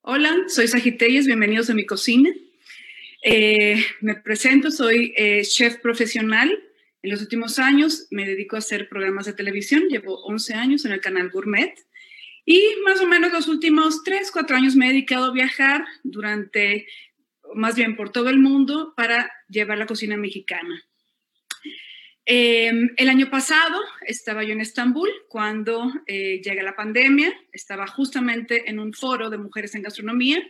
[0.00, 2.30] Hola, soy Sagitelles, bienvenidos a mi cocina.
[3.22, 6.62] Eh, me presento, soy eh, chef profesional.
[7.02, 10.92] En los últimos años me dedico a hacer programas de televisión, llevo 11 años en
[10.92, 11.74] el canal Gourmet
[12.46, 16.86] y más o menos los últimos 3, 4 años me he dedicado a viajar durante,
[17.54, 20.80] más bien por todo el mundo, para llevar la cocina mexicana.
[22.24, 28.70] Em, el año pasado estaba yo en Estambul cuando eh, llega la pandemia, estaba justamente
[28.70, 30.40] en un foro de mujeres en gastronomía.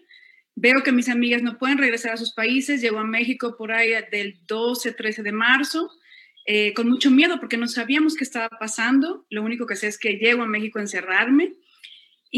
[0.54, 3.92] Veo que mis amigas no pueden regresar a sus países, llego a México por ahí
[4.10, 5.90] del 12, 13 de marzo,
[6.44, 9.26] eh, con mucho miedo porque no sabíamos qué estaba pasando.
[9.30, 11.54] Lo único que sé es que llego a México a encerrarme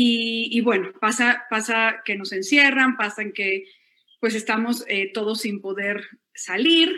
[0.00, 3.64] y, bueno, pasa, pasa que nos encierran, pasa que
[4.20, 6.94] pues estamos eh, todos sin poder salir,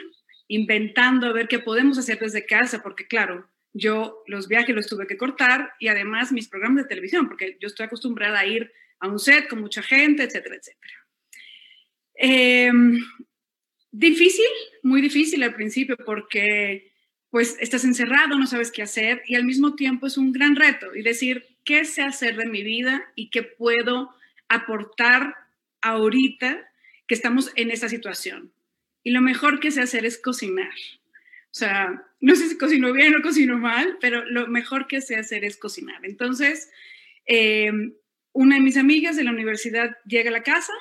[0.49, 5.07] inventando a ver qué podemos hacer desde casa, porque claro, yo los viajes los tuve
[5.07, 9.09] que cortar y además mis programas de televisión, porque yo estoy acostumbrada a ir a
[9.09, 10.95] un set con mucha gente, etcétera, etcétera.
[12.17, 12.99] Em,
[13.91, 14.51] difícil,
[14.83, 16.93] muy difícil al principio porque
[17.31, 20.95] pues estás encerrado, no sabes qué hacer y al mismo tiempo es un gran reto
[20.95, 24.15] y decir, ¿qué sé hacer de mi vida y qué puedo
[24.49, 25.35] aportar
[25.81, 26.71] ahorita
[27.07, 28.53] que estamos en esta situación?
[29.03, 30.73] y lo mejor que sé hacer es cocinar.
[31.47, 35.17] O sea, no sé si cocino bien o cocino mal, pero lo mejor que sé
[35.17, 36.05] hacer es cocinar.
[36.05, 36.71] Entonces,
[37.27, 37.95] em,
[38.33, 40.73] una de mis amigas de la universidad llega a la casa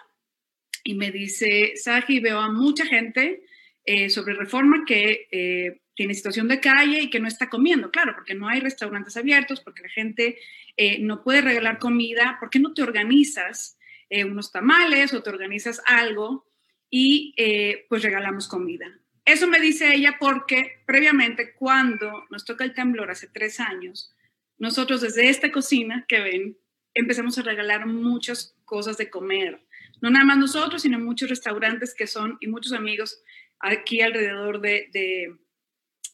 [0.83, 3.43] y me dice, Saji, veo a mucha gente
[3.85, 8.13] eh, sobre reforma que eh, tiene situación de calle y que no está comiendo, claro,
[8.15, 10.37] porque no hay restaurantes abiertos, porque la gente
[10.77, 13.75] eh, no puede regalar comida, ¿por qué no te organizas
[14.09, 16.47] unos tamales o te organizas algo
[16.89, 18.87] y eh, pues regalamos comida.
[19.25, 24.15] Eso me dice ella porque previamente cuando nos toca el temblor hace tres años,
[24.57, 26.57] nosotros desde esta cocina que ven
[26.93, 29.61] empezamos a regalar muchas cosas de comer.
[30.01, 33.21] No nada más nosotros, sino muchos restaurantes que son y muchos amigos
[33.59, 35.37] aquí alrededor de, de,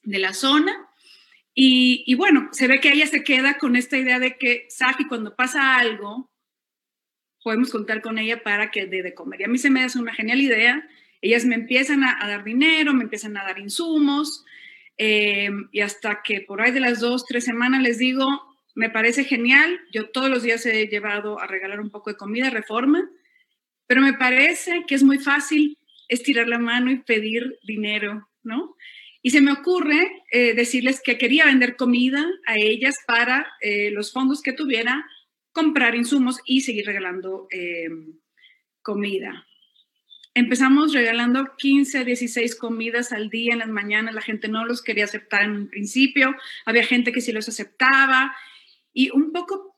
[0.06, 0.88] la zona.
[1.54, 5.08] Y, y, bueno, se ve que ella se queda con esta idea de que, Saki,
[5.08, 6.30] cuando pasa algo,
[7.46, 9.42] podemos contar con ella para que dé de comer.
[9.42, 10.90] Y a mí se me hace una genial idea.
[11.22, 14.44] Ellas me empiezan a, dar dinero, me empiezan a dar insumos,
[14.98, 18.42] eh, y hasta que por ahí de las dos, tres semanas les digo,
[18.74, 19.80] me parece genial.
[19.92, 23.10] Yo todos los días he llevado a regalar un poco de comida, reforma,
[23.88, 25.78] pero me parece que es muy fácil
[26.10, 28.76] estirar la mano y pedir dinero, ¿no?
[29.26, 34.14] Y se me ocurre eh, decirles que quería vender comida a ellas para eh, los
[34.14, 35.04] fondos que tuviera
[35.52, 37.90] comprar insumos y seguir regalando eh,
[38.84, 39.48] comida.
[40.36, 44.14] Empezamos regalando 15, 16 comidas al día en las mañanas.
[44.14, 46.36] La gente no los quería aceptar en un principio.
[46.68, 48.36] Había gente que sí los aceptaba.
[48.94, 49.76] Y un poco,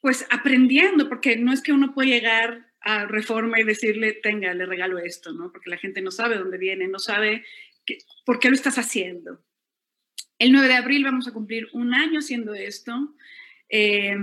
[0.00, 4.66] pues, aprendiendo, porque no es que uno puede llegar a Reforma y decirle, tenga, le
[4.66, 5.52] regalo esto, ¿no?
[5.52, 7.44] Porque la gente no sabe dónde viene, no sabe
[8.24, 9.44] por qué lo estás haciendo.
[10.38, 13.14] El 9 de abril vamos a cumplir un año haciendo esto.
[13.68, 14.16] Eh,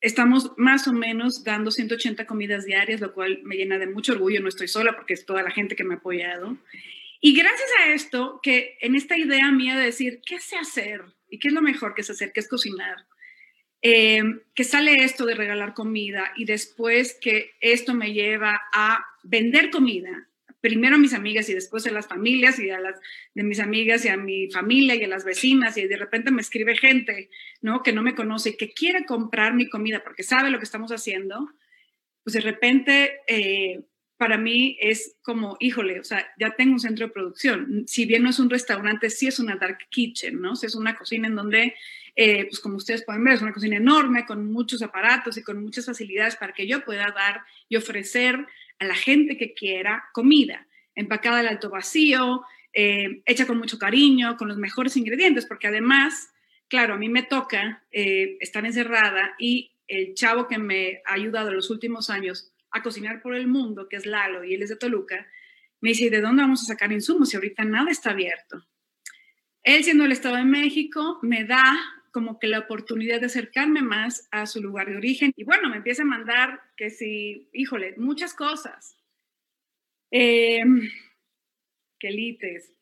[0.00, 4.40] Estamos más o menos dando 180 comidas diarias, lo cual me llena de mucho orgullo.
[4.40, 6.56] No estoy sola porque es toda la gente que me ha apoyado.
[7.20, 11.02] Y gracias a esto, que en esta idea mía de decir, ¿qué sé hacer?
[11.28, 12.30] ¿Y qué es lo mejor que sé hacer?
[12.32, 13.06] ¿Qué es cocinar?
[13.82, 14.22] Eh,
[14.54, 20.28] que sale esto de regalar comida y después que esto me lleva a vender comida
[20.60, 22.98] primero a mis amigas y después a las familias y a las
[23.34, 26.42] de mis amigas y a mi familia y a las vecinas y de repente me
[26.42, 27.82] escribe gente, ¿no?
[27.82, 30.90] Que no me conoce y que quiere comprar mi comida porque sabe lo que estamos
[30.90, 31.48] haciendo,
[32.24, 33.82] pues de repente eh,
[34.18, 37.84] para mí es como, híjole, o sea, ya tengo un centro de producción.
[37.86, 40.54] Si bien no es un restaurante, sí es una dark kitchen, ¿no?
[40.54, 41.74] es una cocina en donde,
[42.16, 45.62] eh, pues como ustedes pueden ver, es una cocina enorme con muchos aparatos y con
[45.62, 48.44] muchas facilidades para que yo pueda dar y ofrecer
[48.78, 54.36] a la gente que quiera comida, empacada al alto vacío, eh, hecha con mucho cariño,
[54.36, 56.32] con los mejores ingredientes, porque además,
[56.68, 61.48] claro, a mí me toca eh, estar encerrada y el chavo que me ha ayudado
[61.48, 64.68] en los últimos años a cocinar por el mundo, que es Lalo, y él es
[64.68, 65.26] de Toluca,
[65.80, 68.66] me dice, ¿de dónde vamos a sacar insumos si ahorita nada está abierto?
[69.62, 71.76] Él, siendo el Estado de México, me da
[72.12, 75.32] como que la oportunidad de acercarme más a su lugar de origen.
[75.36, 78.96] Y bueno, me empieza a mandar que si, híjole, muchas cosas.
[80.10, 80.62] Eh,
[81.98, 82.72] quelites,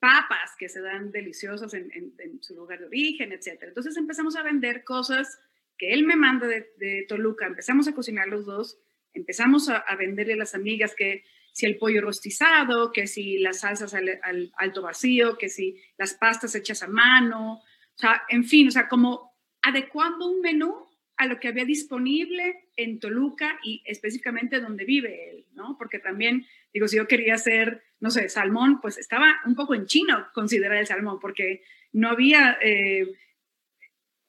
[0.00, 3.62] papas que se dan deliciosas en, su lugar de origen, etc.
[3.62, 5.40] Entonces empezamos a vender cosas
[5.78, 8.78] que él me manda de, Toluca, empezamos a cocinar los dos,
[9.14, 13.94] empezamos a, venderle a las amigas que, si el pollo rostizado, que si las salsas
[13.94, 17.62] al, alto vacío, que si las pastas hechas a mano,
[18.02, 20.74] sea, en fin, o sea, como adecuando un menú
[21.16, 25.76] a lo que había disponible en Toluca y específicamente donde vive él, ¿no?
[25.78, 29.86] Porque también, digo, si yo quería hacer, no sé, salmón, pues estaba un poco en
[29.86, 31.62] chino considerar el salmón, porque
[31.92, 33.06] no había eh,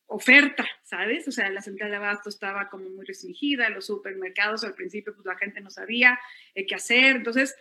[0.06, 1.28] oferta, ¿sabes?
[1.28, 5.26] O sea, la central de abasto estaba como muy restringida, los supermercados al principio, pues
[5.26, 6.20] la gente no sabía
[6.54, 7.56] eh, qué hacer, entonces,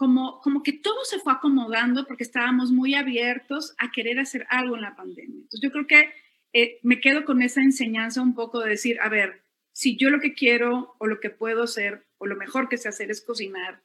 [0.00, 4.74] como, como que todo se fue acomodando porque estábamos muy abiertos a querer hacer algo
[4.74, 5.42] en la pandemia.
[5.42, 6.10] Entonces, yo creo que
[6.54, 10.18] eh, me quedo con esa enseñanza un poco de decir, a ver, si yo lo
[10.18, 13.82] que quiero o lo que puedo hacer o lo mejor que sé hacer es cocinar,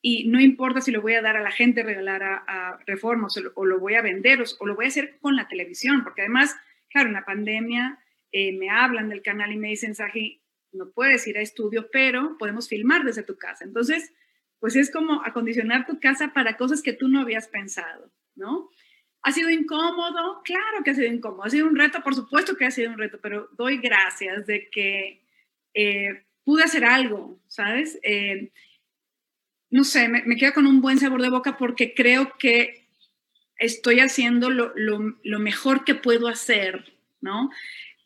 [0.00, 3.36] y no importa si lo voy a dar a la gente, regalar a, a reformas
[3.54, 6.56] o, lo voy a vender o, lo voy a hacer con la televisión, porque además,
[6.88, 7.98] claro, en la pandemia
[8.32, 10.40] eh, me hablan del canal y me dicen, Saji,
[10.72, 13.62] no puedes ir a estudio, pero podemos filmar desde tu casa.
[13.66, 14.10] Entonces,
[14.60, 18.70] pues es como acondicionar tu casa para cosas que tú no habías pensado, ¿no?
[19.22, 20.42] ¿Ha sido incómodo?
[20.44, 21.44] Claro que ha sido incómodo.
[21.44, 22.02] ¿Ha sido un reto?
[22.02, 25.22] Por supuesto que ha sido un reto, pero doy gracias de que
[25.74, 27.98] eh, pude hacer algo, ¿sabes?
[28.02, 28.50] Eh,
[29.70, 32.88] no sé, me, me, quedo con un buen sabor de boca porque creo que
[33.60, 37.50] estoy haciendo lo, lo, mejor que puedo hacer, ¿no?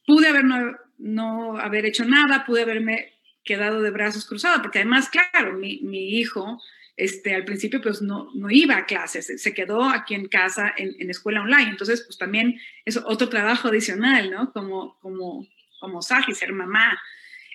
[0.06, 3.13] Pude haber no, no, haber hecho nada, pude haberme
[3.44, 6.60] quedado de brazos cruzados, porque además, claro, mi, mi hijo
[6.96, 11.10] este, al principio pues no, no iba a clases, se quedó aquí en casa en,
[11.10, 14.52] escuela online, entonces pues también es otro trabajo adicional, ¿no?
[14.52, 15.46] Como, como,
[15.80, 16.96] como Saji, ser mamá.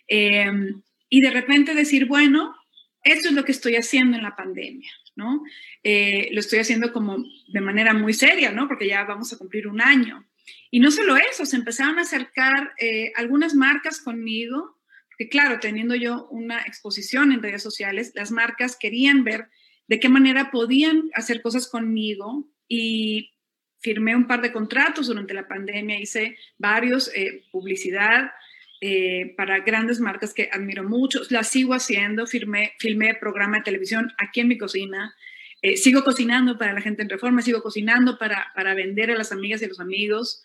[0.07, 2.55] Em, y de repente decir, bueno,
[3.03, 5.41] esto es lo que estoy haciendo en la pandemia, ¿no?
[5.83, 8.67] Eh, lo estoy haciendo como de manera muy seria, ¿no?
[8.67, 10.25] Porque ya vamos a cumplir un año.
[10.69, 14.78] Y no solo eso, se empezaron a acercar eh, algunas marcas conmigo
[15.19, 19.49] que claro, teniendo yo una exposición en redes sociales, las marcas querían ver
[19.89, 23.33] de qué manera podían hacer cosas conmigo y
[23.81, 28.31] firmé un par de contratos durante la pandemia, hice varios, eh, publicidad
[28.79, 34.13] eh, para grandes marcas que admiro mucho, las sigo haciendo, firmé, filmé programa de televisión
[34.19, 35.13] aquí en mi cocina,
[35.61, 39.33] eh, sigo cocinando para la gente en reforma, sigo cocinando para, para vender a las
[39.33, 40.41] amigas y a los amigos.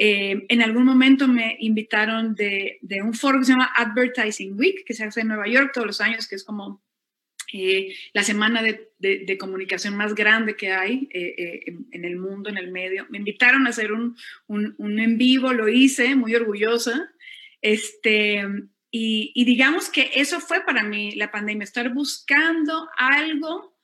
[0.00, 4.94] Eh, en algún momento me invitaron de, un foro que se llama Advertising Week, que
[4.94, 6.84] se hace en Nueva York todos los años, que es como
[7.52, 12.70] eh, la semana de, comunicación más grande que hay eh, en, el mundo, en el
[12.70, 13.06] medio.
[13.10, 17.10] Me invitaron a hacer un, un, en vivo, lo hice, muy orgullosa.
[17.60, 18.44] Este,
[18.92, 23.76] y, y, digamos que eso fue para mí la pandemia, estar buscando algo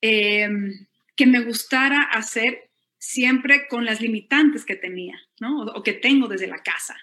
[0.00, 2.67] que me gustara hacer
[2.98, 5.62] siempre con las limitantes que tenía, ¿no?
[5.62, 6.96] O, que tengo desde la casa.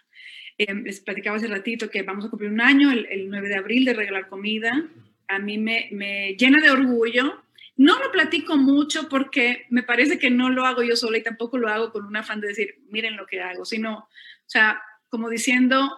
[0.58, 3.86] Eh, les platicaba hace ratito que vamos a cumplir un año, el, 9 de abril,
[3.86, 4.88] de regalar comida.
[5.28, 7.42] A mí me, me, llena de orgullo.
[7.78, 11.58] No lo platico mucho porque me parece que no lo hago yo sola y tampoco
[11.58, 14.10] lo hago con un afán de decir, miren lo que hago, sino, o
[14.46, 15.90] sea, como diciendo,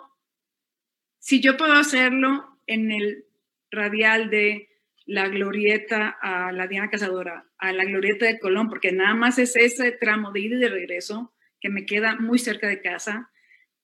[1.20, 3.26] si yo puedo hacerlo en el
[3.70, 4.70] radial de
[5.08, 9.56] la glorieta a la Diana Cazadora, a la glorieta de Colón, porque nada más es
[9.56, 13.32] ese tramo de ida y de regreso que me queda muy cerca de casa.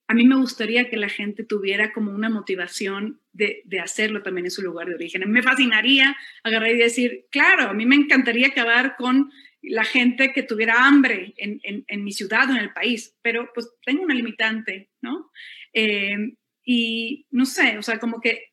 [0.07, 4.47] A mí me gustaría que la gente tuviera como una motivación de, de hacerlo también
[4.47, 5.31] en su lugar de origen.
[5.31, 9.31] Me fascinaría agarrar y decir, claro, a mí me encantaría acabar con
[9.61, 13.71] la gente que tuviera hambre en, en, mi ciudad o en el país, pero pues
[13.85, 15.31] tengo una limitante, ¿no?
[15.71, 16.33] Eh,
[16.65, 18.51] y no sé, o sea, como que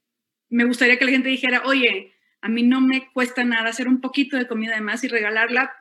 [0.49, 4.01] me gustaría que la gente dijera, oye, a mí no me cuesta nada hacer un
[4.01, 5.73] poquito de comida de más y regalarla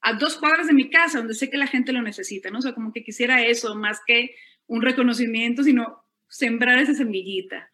[0.00, 2.58] a dos cuadras de mi casa, donde sé que la gente lo necesita, ¿no?
[2.58, 7.70] O sea, como que quisiera eso, más que un reconocimiento, sino sembrar esa semillita.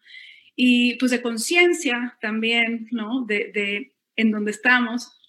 [0.55, 3.25] Y pues de conciencia también, ¿no?
[3.25, 5.19] De, de, en donde estamos,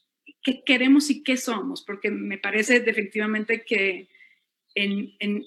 [0.43, 4.09] qué queremos y qué somos, porque me parece definitivamente que
[4.75, 5.45] en, en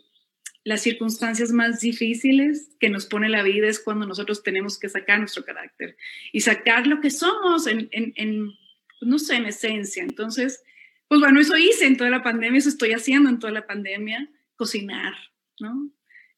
[0.68, 5.18] las circunstancias más difíciles que nos pone la vida es cuando nosotros tenemos que sacar
[5.18, 5.96] nuestro carácter
[6.34, 8.52] y sacar lo que somos en, en,
[9.00, 10.04] pues, no sé, en esencia.
[10.04, 10.62] Entonces,
[11.08, 14.30] pues bueno, eso hice en toda la pandemia, eso estoy haciendo en toda la pandemia,
[14.58, 15.14] cocinar,
[15.62, 15.90] ¿no?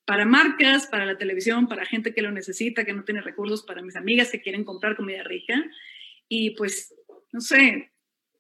[0.06, 3.82] Para marcas, para la televisión, para gente que lo necesita, que no tiene recursos, para
[3.82, 5.56] mis amigas que quieren comprar comida rica.
[6.28, 6.94] Y pues,
[7.32, 7.92] no sé,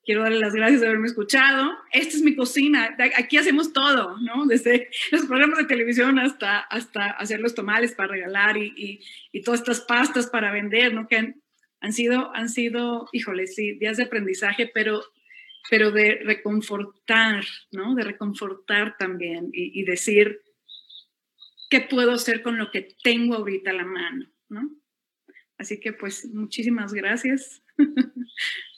[0.10, 1.72] quiero darle las gracias de haberme escuchado.
[1.91, 4.47] Esta es mi cocina, aquí hacemos todo, ¿no?
[4.47, 9.60] Desde los programas de televisión hasta, hasta hacer los tomales para regalar y, y, todas
[9.60, 11.07] estas pastas para vender, ¿no?
[11.07, 11.43] Que han,
[11.80, 15.03] han, sido, han sido, híjole, sí, días de aprendizaje, pero,
[15.70, 17.93] pero de reconfortar, ¿no?
[17.93, 20.41] De reconfortar también y, y decir,
[21.70, 24.72] ¿qué puedo hacer con lo que tengo ahorita a la mano, ¿no?
[25.60, 27.62] Así que pues muchísimas gracias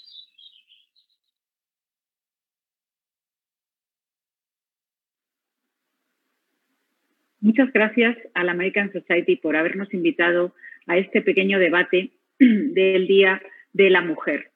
[7.42, 10.54] Muchas gracias a la American Society por habernos invitado
[10.86, 13.42] a este pequeño debate del Día
[13.74, 14.52] de la Mujer.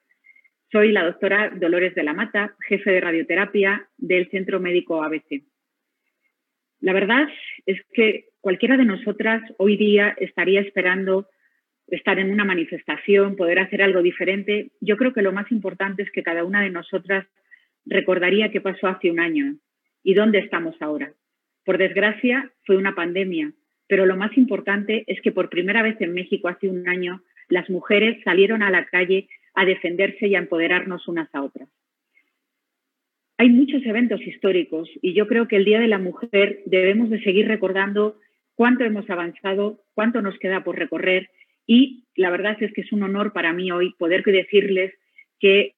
[0.70, 5.42] Soy la doctora Dolores de la Mata, jefe de radioterapia del Centro Médico ABC.
[6.78, 7.26] La verdad
[7.66, 11.26] es que cualquiera de nosotras hoy día estaría esperando
[11.88, 14.70] estar en una manifestación, poder hacer algo diferente.
[14.80, 17.26] Yo creo que lo más importante es que cada una de nosotras
[17.84, 19.56] recordaría qué pasó hace un año
[20.04, 21.12] y dónde estamos ahora.
[21.66, 23.52] Por desgracia, fue una pandemia,
[23.88, 27.68] pero lo más importante es que por primera vez en México hace un año las
[27.68, 31.68] mujeres salieron a la calle a defenderse y a empoderarnos unas a otras.
[33.38, 37.20] Hay muchos eventos históricos y yo creo que el Día de la Mujer debemos de
[37.22, 38.16] seguir recordando
[38.54, 41.30] cuánto hemos avanzado, cuánto nos queda por recorrer
[41.66, 44.94] y la verdad es que es un honor para mí hoy poder decirles
[45.40, 45.74] que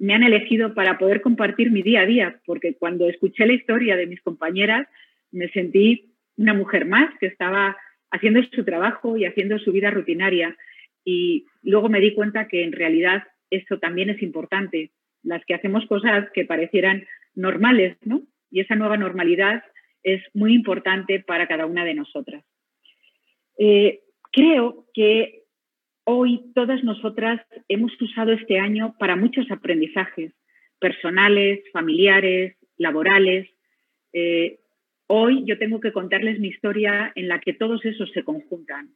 [0.00, 3.96] me han elegido para poder compartir mi día a día, porque cuando escuché la historia
[3.96, 4.88] de mis compañeras
[5.30, 7.76] me sentí una mujer más que estaba
[8.10, 10.56] haciendo su trabajo y haciendo su vida rutinaria.
[11.04, 14.90] Y luego me di cuenta que en realidad eso también es importante,
[15.22, 18.22] las que hacemos cosas que parecieran normales, ¿no?
[18.50, 19.62] Y esa nueva normalidad
[20.02, 22.42] es muy importante para cada una de nosotras.
[23.58, 24.00] Eh,
[24.32, 25.39] creo que
[26.12, 30.32] Hoy todas nosotras hemos usado este año para muchos aprendizajes
[30.80, 33.48] personales, familiares, laborales.
[34.12, 34.58] Eh,
[35.06, 38.88] hoy yo tengo que contarles mi historia en la que todos esos se conjuntan.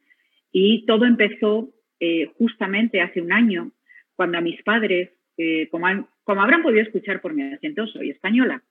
[0.50, 3.70] Y todo empezó eh, justamente hace un año,
[4.16, 5.86] cuando a mis padres, eh, como,
[6.24, 8.64] como habrán podido escuchar por mi acento, soy española.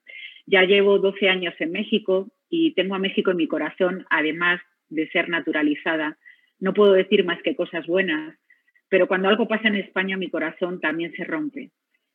[0.48, 5.08] Ya llevo 12 años en México y tengo a México en mi corazón, además de
[5.12, 6.18] ser naturalizada
[6.64, 8.40] no puedo decir más que cosas buenas,
[8.88, 11.72] pero cuando algo pasa en España mi corazón también se rompe.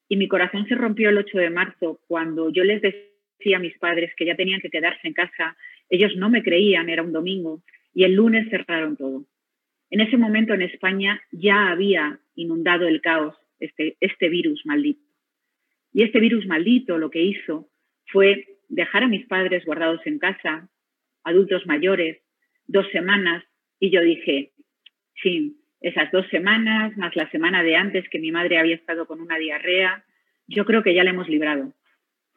[0.08, 3.76] Y mi corazón se rompió el 8 de marzo cuando yo les decía a mis
[3.76, 5.54] padres que ya tenían que quedarse en casa.
[5.90, 9.26] Ellos no me creían, era un domingo, y el lunes cerraron todo.
[9.90, 15.04] En ese momento en España ya había inundado el caos este, este virus maldito.
[15.92, 17.68] Y este virus maldito lo que hizo
[18.06, 20.70] fue dejar a mis padres guardados en casa,
[21.22, 22.22] adultos mayores,
[22.66, 23.44] dos semanas
[23.80, 24.52] y yo dije,
[25.22, 29.20] sí, esas dos semanas, más la semana de antes que mi madre había estado con
[29.20, 30.04] una diarrea,
[30.46, 31.72] yo creo que ya la hemos librado.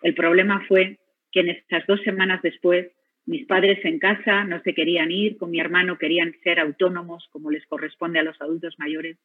[0.02, 1.00] El problema fue
[1.32, 2.92] que en estas dos semanas después,
[3.26, 7.50] mis padres en casa no se querían ir, con mi hermano querían ser autónomos como
[7.50, 9.18] les corresponde a los adultos mayores.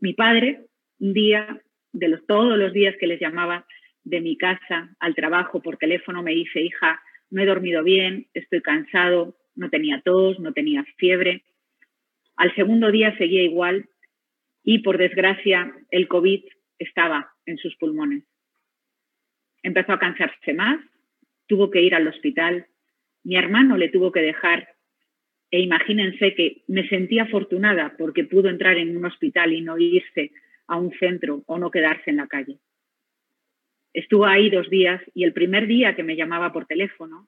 [0.00, 0.60] Mi padre,
[1.00, 1.60] un día,
[1.92, 3.66] de los, todos los días que les llamaba
[4.04, 7.00] de mi casa al trabajo por teléfono, me dice, hija,
[7.30, 11.42] no he dormido bien, estoy cansado, no tenía tos, no tenía fiebre,
[12.38, 13.88] al segundo día seguía igual
[14.62, 16.44] y, por desgracia, el COVID
[16.78, 18.24] estaba en sus pulmones.
[19.64, 20.78] Empezó a cansarse más,
[21.48, 22.66] tuvo que ir al hospital,
[23.24, 24.68] mi hermano le tuvo que dejar
[25.50, 30.30] e imagínense que me sentía afortunada porque pudo entrar en un hospital y no irse
[30.68, 32.58] a un centro o no quedarse en la calle.
[33.92, 37.26] Estuvo ahí dos días y el primer día que me llamaba por teléfono,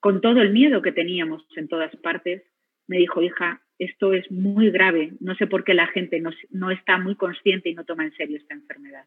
[0.00, 2.44] con todo el miedo que teníamos en todas partes,
[2.86, 6.20] me dijo, hija, esto es muy grave, no sé por qué la gente
[6.50, 9.04] no, está muy consciente y no toma en serio esta enfermedad.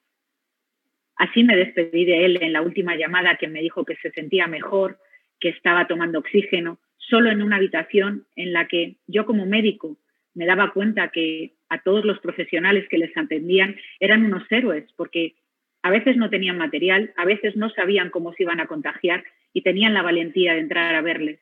[1.17, 4.47] Así me despedí de él en la última llamada que me dijo que se sentía
[4.47, 4.97] mejor,
[5.39, 9.97] que estaba tomando oxígeno, solo en una habitación en la que yo como médico
[10.33, 15.35] me daba cuenta que a todos los profesionales que les atendían eran unos héroes, porque
[15.83, 19.61] a veces no tenían material, a veces no sabían cómo se iban a contagiar y
[19.61, 21.39] tenían la valentía de entrar a verles.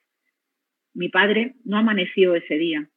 [0.93, 2.89] Mi padre no amaneció ese día,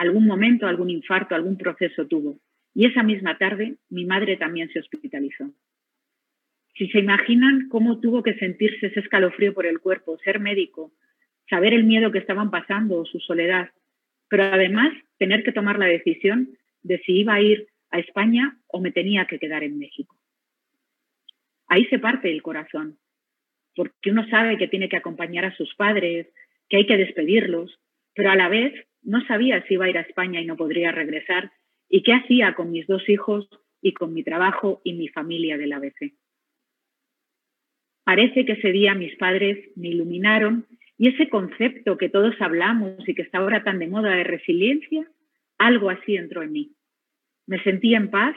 [0.00, 2.40] algún momento, algún infarto, algún proceso tuvo.
[2.74, 5.52] Y esa misma tarde mi madre también se hospitalizó.
[6.74, 10.92] Si se imaginan cómo tuvo que sentirse ese escalofrío por el cuerpo, ser médico,
[11.50, 13.70] saber el miedo que estaban pasando o su soledad,
[14.28, 16.48] pero además tener que tomar la decisión
[16.82, 20.16] de si iba a ir a España o me tenía que quedar en México.
[21.66, 22.96] Ahí se parte el corazón,
[23.76, 26.26] porque uno sabe que tiene que acompañar a sus padres,
[26.70, 27.78] que hay que despedirlos,
[28.14, 28.72] pero a la vez
[29.02, 31.52] no sabía si iba a ir a España y no podría regresar
[31.88, 33.48] y qué hacía con mis dos hijos
[33.82, 36.12] y con mi trabajo y mi familia del ABC.
[38.04, 40.66] Parece que ese día mis padres me iluminaron
[40.98, 45.06] y ese concepto que todos hablamos y que está ahora tan de moda de resiliencia,
[45.58, 46.72] algo así entró en mí.
[47.46, 48.36] Me sentí en paz,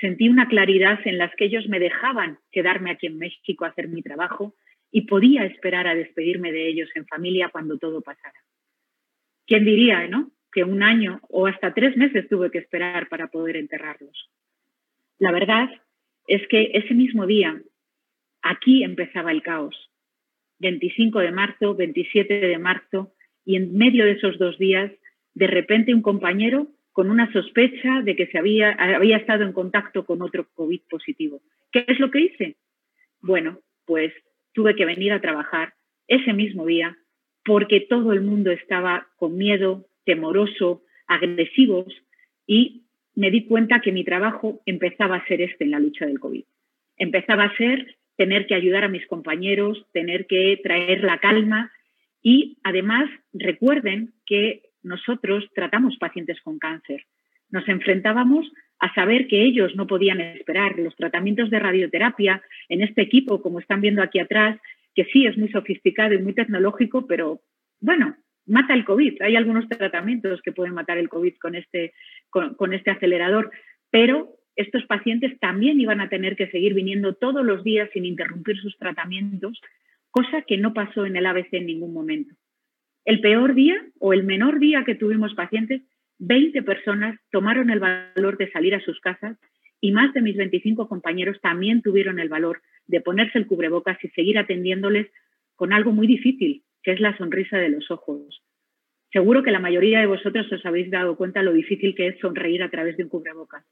[0.00, 3.88] sentí una claridad en las que ellos me dejaban quedarme aquí en México a hacer
[3.88, 4.54] mi trabajo
[4.90, 8.38] y podía esperar a despedirme de ellos en familia cuando todo pasara.
[9.48, 10.30] ¿Quién diría, no?
[10.52, 14.30] Que un año o hasta tres meses tuve que esperar para poder enterrarlos.
[15.18, 15.70] La verdad
[16.26, 17.58] es que ese mismo día
[18.42, 19.74] aquí empezaba el caos.
[20.58, 23.14] 25 de marzo, 27 de marzo,
[23.46, 24.92] y en medio de esos dos días,
[25.32, 30.04] de repente un compañero con una sospecha de que se había, había estado en contacto
[30.04, 31.40] con otro COVID positivo.
[31.72, 32.56] ¿Qué es lo que hice?
[33.20, 34.12] Bueno, pues
[34.52, 35.72] tuve que venir a trabajar
[36.06, 36.98] ese mismo día
[37.48, 41.86] porque todo el mundo estaba con miedo, temoroso, agresivos
[42.46, 42.82] y
[43.14, 46.44] me di cuenta que mi trabajo empezaba a ser este en la lucha del COVID.
[46.98, 51.72] Empezaba a ser tener que ayudar a mis compañeros, tener que traer la calma
[52.22, 57.06] y además recuerden que nosotros tratamos pacientes con cáncer.
[57.48, 58.46] Nos enfrentábamos
[58.78, 63.58] a saber que ellos no podían esperar los tratamientos de radioterapia en este equipo, como
[63.58, 64.60] están viendo aquí atrás,
[64.94, 67.40] que sí es muy sofisticado y muy tecnológico, pero
[67.80, 68.16] bueno,
[68.46, 69.22] mata el COVID.
[69.22, 71.92] Hay algunos tratamientos que pueden matar el COVID con este,
[72.30, 73.50] con, este acelerador,
[73.90, 78.56] pero estos pacientes también iban a tener que seguir viniendo todos los días sin interrumpir
[78.58, 79.60] sus tratamientos,
[80.10, 82.34] cosa que no pasó en el ABC en ningún momento.
[83.04, 85.82] El peor día o el menor día que tuvimos pacientes,
[86.18, 89.38] 20 personas tomaron el valor de salir a sus casas
[89.80, 94.08] y más de mis 25 compañeros también tuvieron el valor de ponerse el cubrebocas y
[94.08, 95.08] seguir atendiéndoles
[95.54, 98.42] con algo muy difícil, que es la sonrisa de los ojos.
[99.12, 102.62] Seguro que la mayoría de vosotros os habéis dado cuenta lo difícil que es sonreír
[102.62, 103.64] a través de un cubrebocas.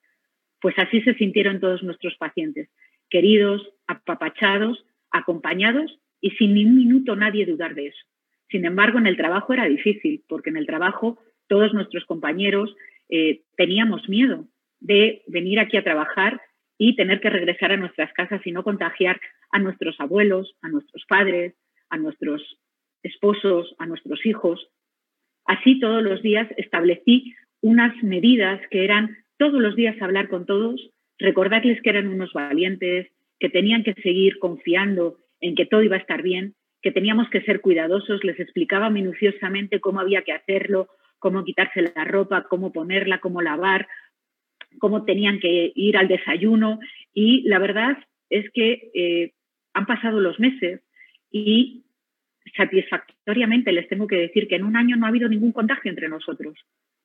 [0.61, 2.71] Pues así se sintieron todos nuestros pacientes,
[3.11, 8.05] queridos, apapachados, acompañados y sin ni un minuto nadie dudar de eso.
[8.49, 12.75] Sin embargo, en el trabajo era difícil, porque en el trabajo todos nuestros compañeros
[13.09, 14.47] eh, teníamos miedo
[14.81, 16.41] de venir aquí a trabajar
[16.79, 19.21] y tener que regresar a nuestras casas y no contagiar
[19.51, 21.55] a nuestros abuelos, a nuestros padres,
[21.89, 22.43] a nuestros
[23.03, 24.69] esposos, a nuestros hijos.
[25.45, 30.91] Así todos los días establecí unas medidas que eran todos los días hablar con todos,
[31.19, 33.09] recordarles que eran unos valientes,
[33.39, 36.55] que tenían que seguir confiando en que todo iba a estar bien
[36.87, 40.87] que teníamos que ser cuidadosos, les explicaba minuciosamente cómo había que hacerlo,
[41.19, 43.89] cómo quitarse la ropa, cómo ponerla, cómo lavar,
[44.79, 46.79] cómo tenían que ir al desayuno.
[47.13, 47.99] Y la verdad
[48.31, 49.33] es que eh,
[49.75, 50.81] han pasado los meses
[51.31, 51.85] y
[52.57, 56.09] satisfactoriamente les tengo que decir que en un año no ha habido ningún contagio entre
[56.09, 56.59] nosotros.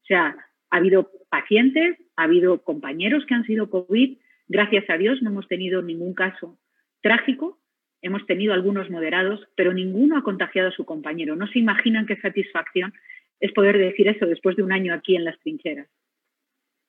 [0.04, 0.36] O sea,
[0.70, 4.18] ha habido pacientes, ha habido compañeros que han sido COVID.
[4.48, 6.58] Gracias a Dios no hemos tenido ningún caso
[7.02, 7.62] trágico
[8.02, 11.36] hemos tenido algunos moderados, pero ninguno ha contagiado a su compañero.
[11.36, 12.94] No se imaginan qué satisfacción
[13.40, 15.88] es poder decir eso después de un año aquí en las trincheras.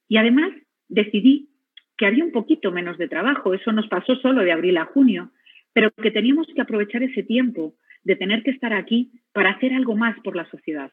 [0.08, 0.52] Y además
[0.88, 1.48] decidí
[1.96, 5.30] que había un poquito menos de trabajo, eso nos pasó solo de abril a junio,
[5.72, 7.74] pero que teníamos que aprovechar ese tiempo
[8.04, 10.90] de tener que estar aquí para hacer algo más por la sociedad.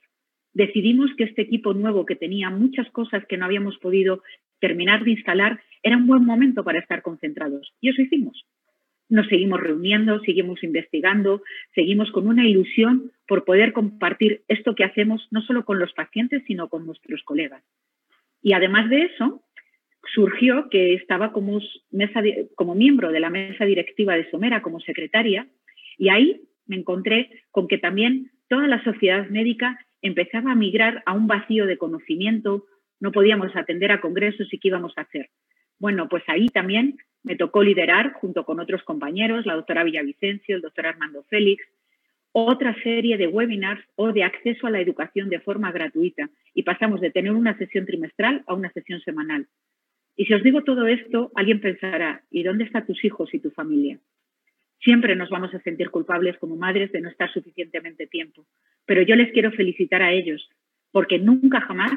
[0.54, 4.22] Decidimos que este equipo nuevo, que tenía muchas cosas que no habíamos podido
[4.60, 7.74] terminar de instalar, era un buen momento para estar concentrados.
[7.82, 8.46] Y eso hicimos
[9.10, 11.42] nos seguimos reuniendo, seguimos investigando,
[11.74, 16.44] seguimos con una ilusión por poder compartir esto que hacemos no solo con los pacientes,
[16.46, 17.64] sino con nuestros colegas.
[18.42, 19.44] Y además de eso,
[20.14, 21.60] surgió que estaba como,
[22.76, 25.48] miembro de la mesa directiva de Somera, como secretaria,
[25.98, 31.14] y ahí me encontré con que también toda la sociedad médica empezaba a migrar a
[31.14, 32.66] un vacío de conocimiento,
[33.00, 35.30] no podíamos atender a congresos y qué íbamos a hacer.
[35.78, 40.62] Bueno, pues ahí también me tocó liderar, junto con otros compañeros, la doctora Villavicencio, el
[40.62, 41.64] doctor Armando Félix,
[42.32, 47.02] otra serie de webinars o de acceso a la educación de forma gratuita y pasamos
[47.02, 49.48] de tener una sesión trimestral a una sesión semanal.
[50.20, 53.52] Y si os digo todo esto, alguien pensará, ¿y dónde están tus hijos y tu
[53.52, 54.00] familia?
[54.84, 58.46] Siempre nos vamos a sentir culpables como madres de no estar suficientemente tiempo,
[58.86, 60.50] pero yo les quiero felicitar a ellos
[60.92, 61.94] porque nunca jamás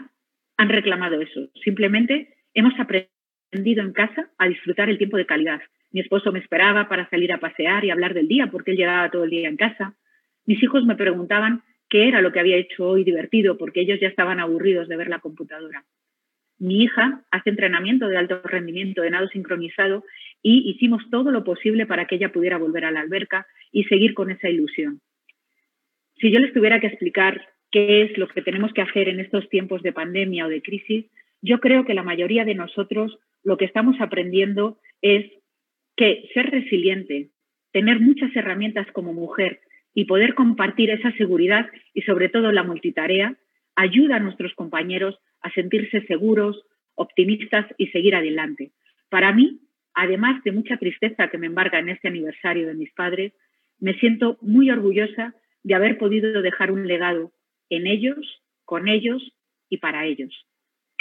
[0.56, 1.48] han reclamado eso.
[1.64, 5.60] Simplemente hemos aprendido en casa a disfrutar el tiempo de calidad.
[5.90, 9.10] Mi esposo me esperaba para salir a pasear y hablar del día porque él llegaba
[9.10, 9.96] todo el día en casa.
[10.46, 14.06] Mis hijos me preguntaban qué era lo que había hecho hoy divertido porque ellos ya
[14.06, 15.84] estaban aburridos de ver la computadora.
[16.62, 20.04] Mi hija hace entrenamiento de alto rendimiento de nado sincronizado
[20.42, 24.14] y hicimos todo lo posible para que ella pudiera volver a la alberca y seguir
[24.14, 25.00] con esa ilusión.
[26.20, 29.48] Si yo les tuviera que explicar qué es lo que tenemos que hacer en estos
[29.48, 31.06] tiempos de pandemia o de crisis,
[31.40, 35.32] yo creo que la mayoría de nosotros lo que estamos aprendiendo es
[35.96, 37.30] que ser resiliente,
[37.72, 39.62] tener muchas herramientas como mujer
[39.94, 43.36] y poder compartir esa seguridad y sobre todo la multitarea
[43.74, 46.62] ayuda a nuestros compañeros a sentirse seguros,
[46.94, 48.72] optimistas y seguir adelante.
[49.08, 49.60] Para mí,
[49.94, 53.32] además de mucha tristeza que me embarga en este aniversario de mis padres,
[53.78, 57.32] me siento muy orgullosa de haber podido dejar un legado
[57.70, 59.32] en ellos, con ellos
[59.68, 60.32] y para ellos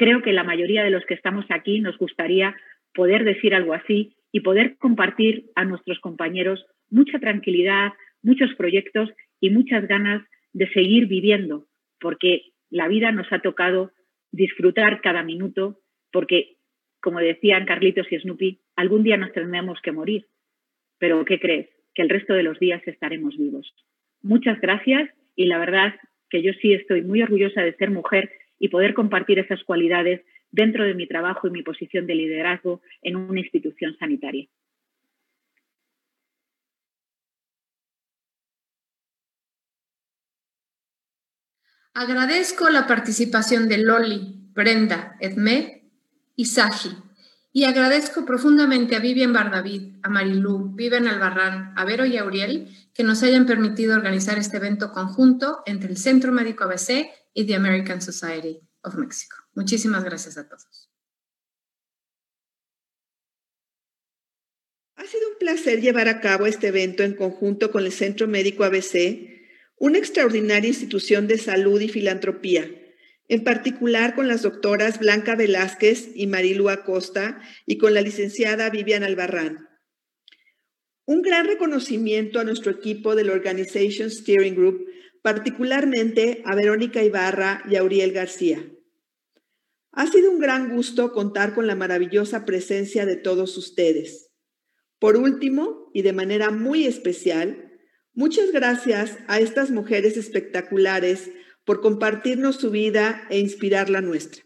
[0.02, 2.56] creo que la mayoría de los que estamos aquí nos gustaría
[2.92, 9.52] poder decir algo así y poder compartir a nuestros compañeros mucha tranquilidad, muchos proyectos y
[9.52, 11.68] muchas ganas de seguir viviendo,
[12.00, 13.92] porque la vida nos ha tocado
[14.32, 15.80] disfrutar cada minuto,
[16.12, 16.58] porque,
[17.02, 20.28] como decían Carlitos y Snoopy, algún día nos tendremos que morir.
[20.98, 21.70] Pero ¿qué crees?
[21.94, 23.74] Que el resto de los días estaremos vivos.
[24.22, 25.96] Muchas gracias y la verdad
[26.30, 30.22] que yo sí estoy muy orgullosa de ser mujer y poder compartir esas cualidades
[30.52, 34.48] dentro de mi trabajo y mi posición de liderazgo en una institución sanitaria.
[41.94, 45.92] Agradezco la participación de Loli, Brenda, Edmé
[46.36, 46.96] y Saji.
[47.54, 52.70] Y agradezco profundamente a Vivian Bardavid, a Marilú, Vivian Albarrán, a Vero y a Uriel
[52.94, 57.56] que nos hayan permitido organizar este evento conjunto entre el Centro Médico ABC y the
[57.56, 59.36] American Society of Mexico.
[59.54, 60.90] Muchísimas gracias a todos.
[64.96, 68.64] Ha sido un placer llevar a cabo este evento en conjunto con el Centro Médico
[68.64, 69.31] ABC,
[69.82, 72.70] una extraordinaria institución de salud y filantropía,
[73.28, 79.02] en particular con las doctoras Blanca Velázquez y Marilu Acosta y con la licenciada Vivian
[79.02, 79.68] Albarrán.
[81.06, 84.86] Un gran reconocimiento a nuestro equipo del Organization Steering Group,
[85.24, 88.64] particularmente a Verónica Ibarra y a Uriel García.
[89.94, 94.30] Ha sido un gran gusto contar con la maravillosa presencia de todos ustedes.
[95.00, 97.71] Por último, y de manera muy especial,
[98.14, 101.32] muchas gracias a estas mujeres espectaculares
[101.66, 104.44] por compartirnos su vida e inspirar la nuestra.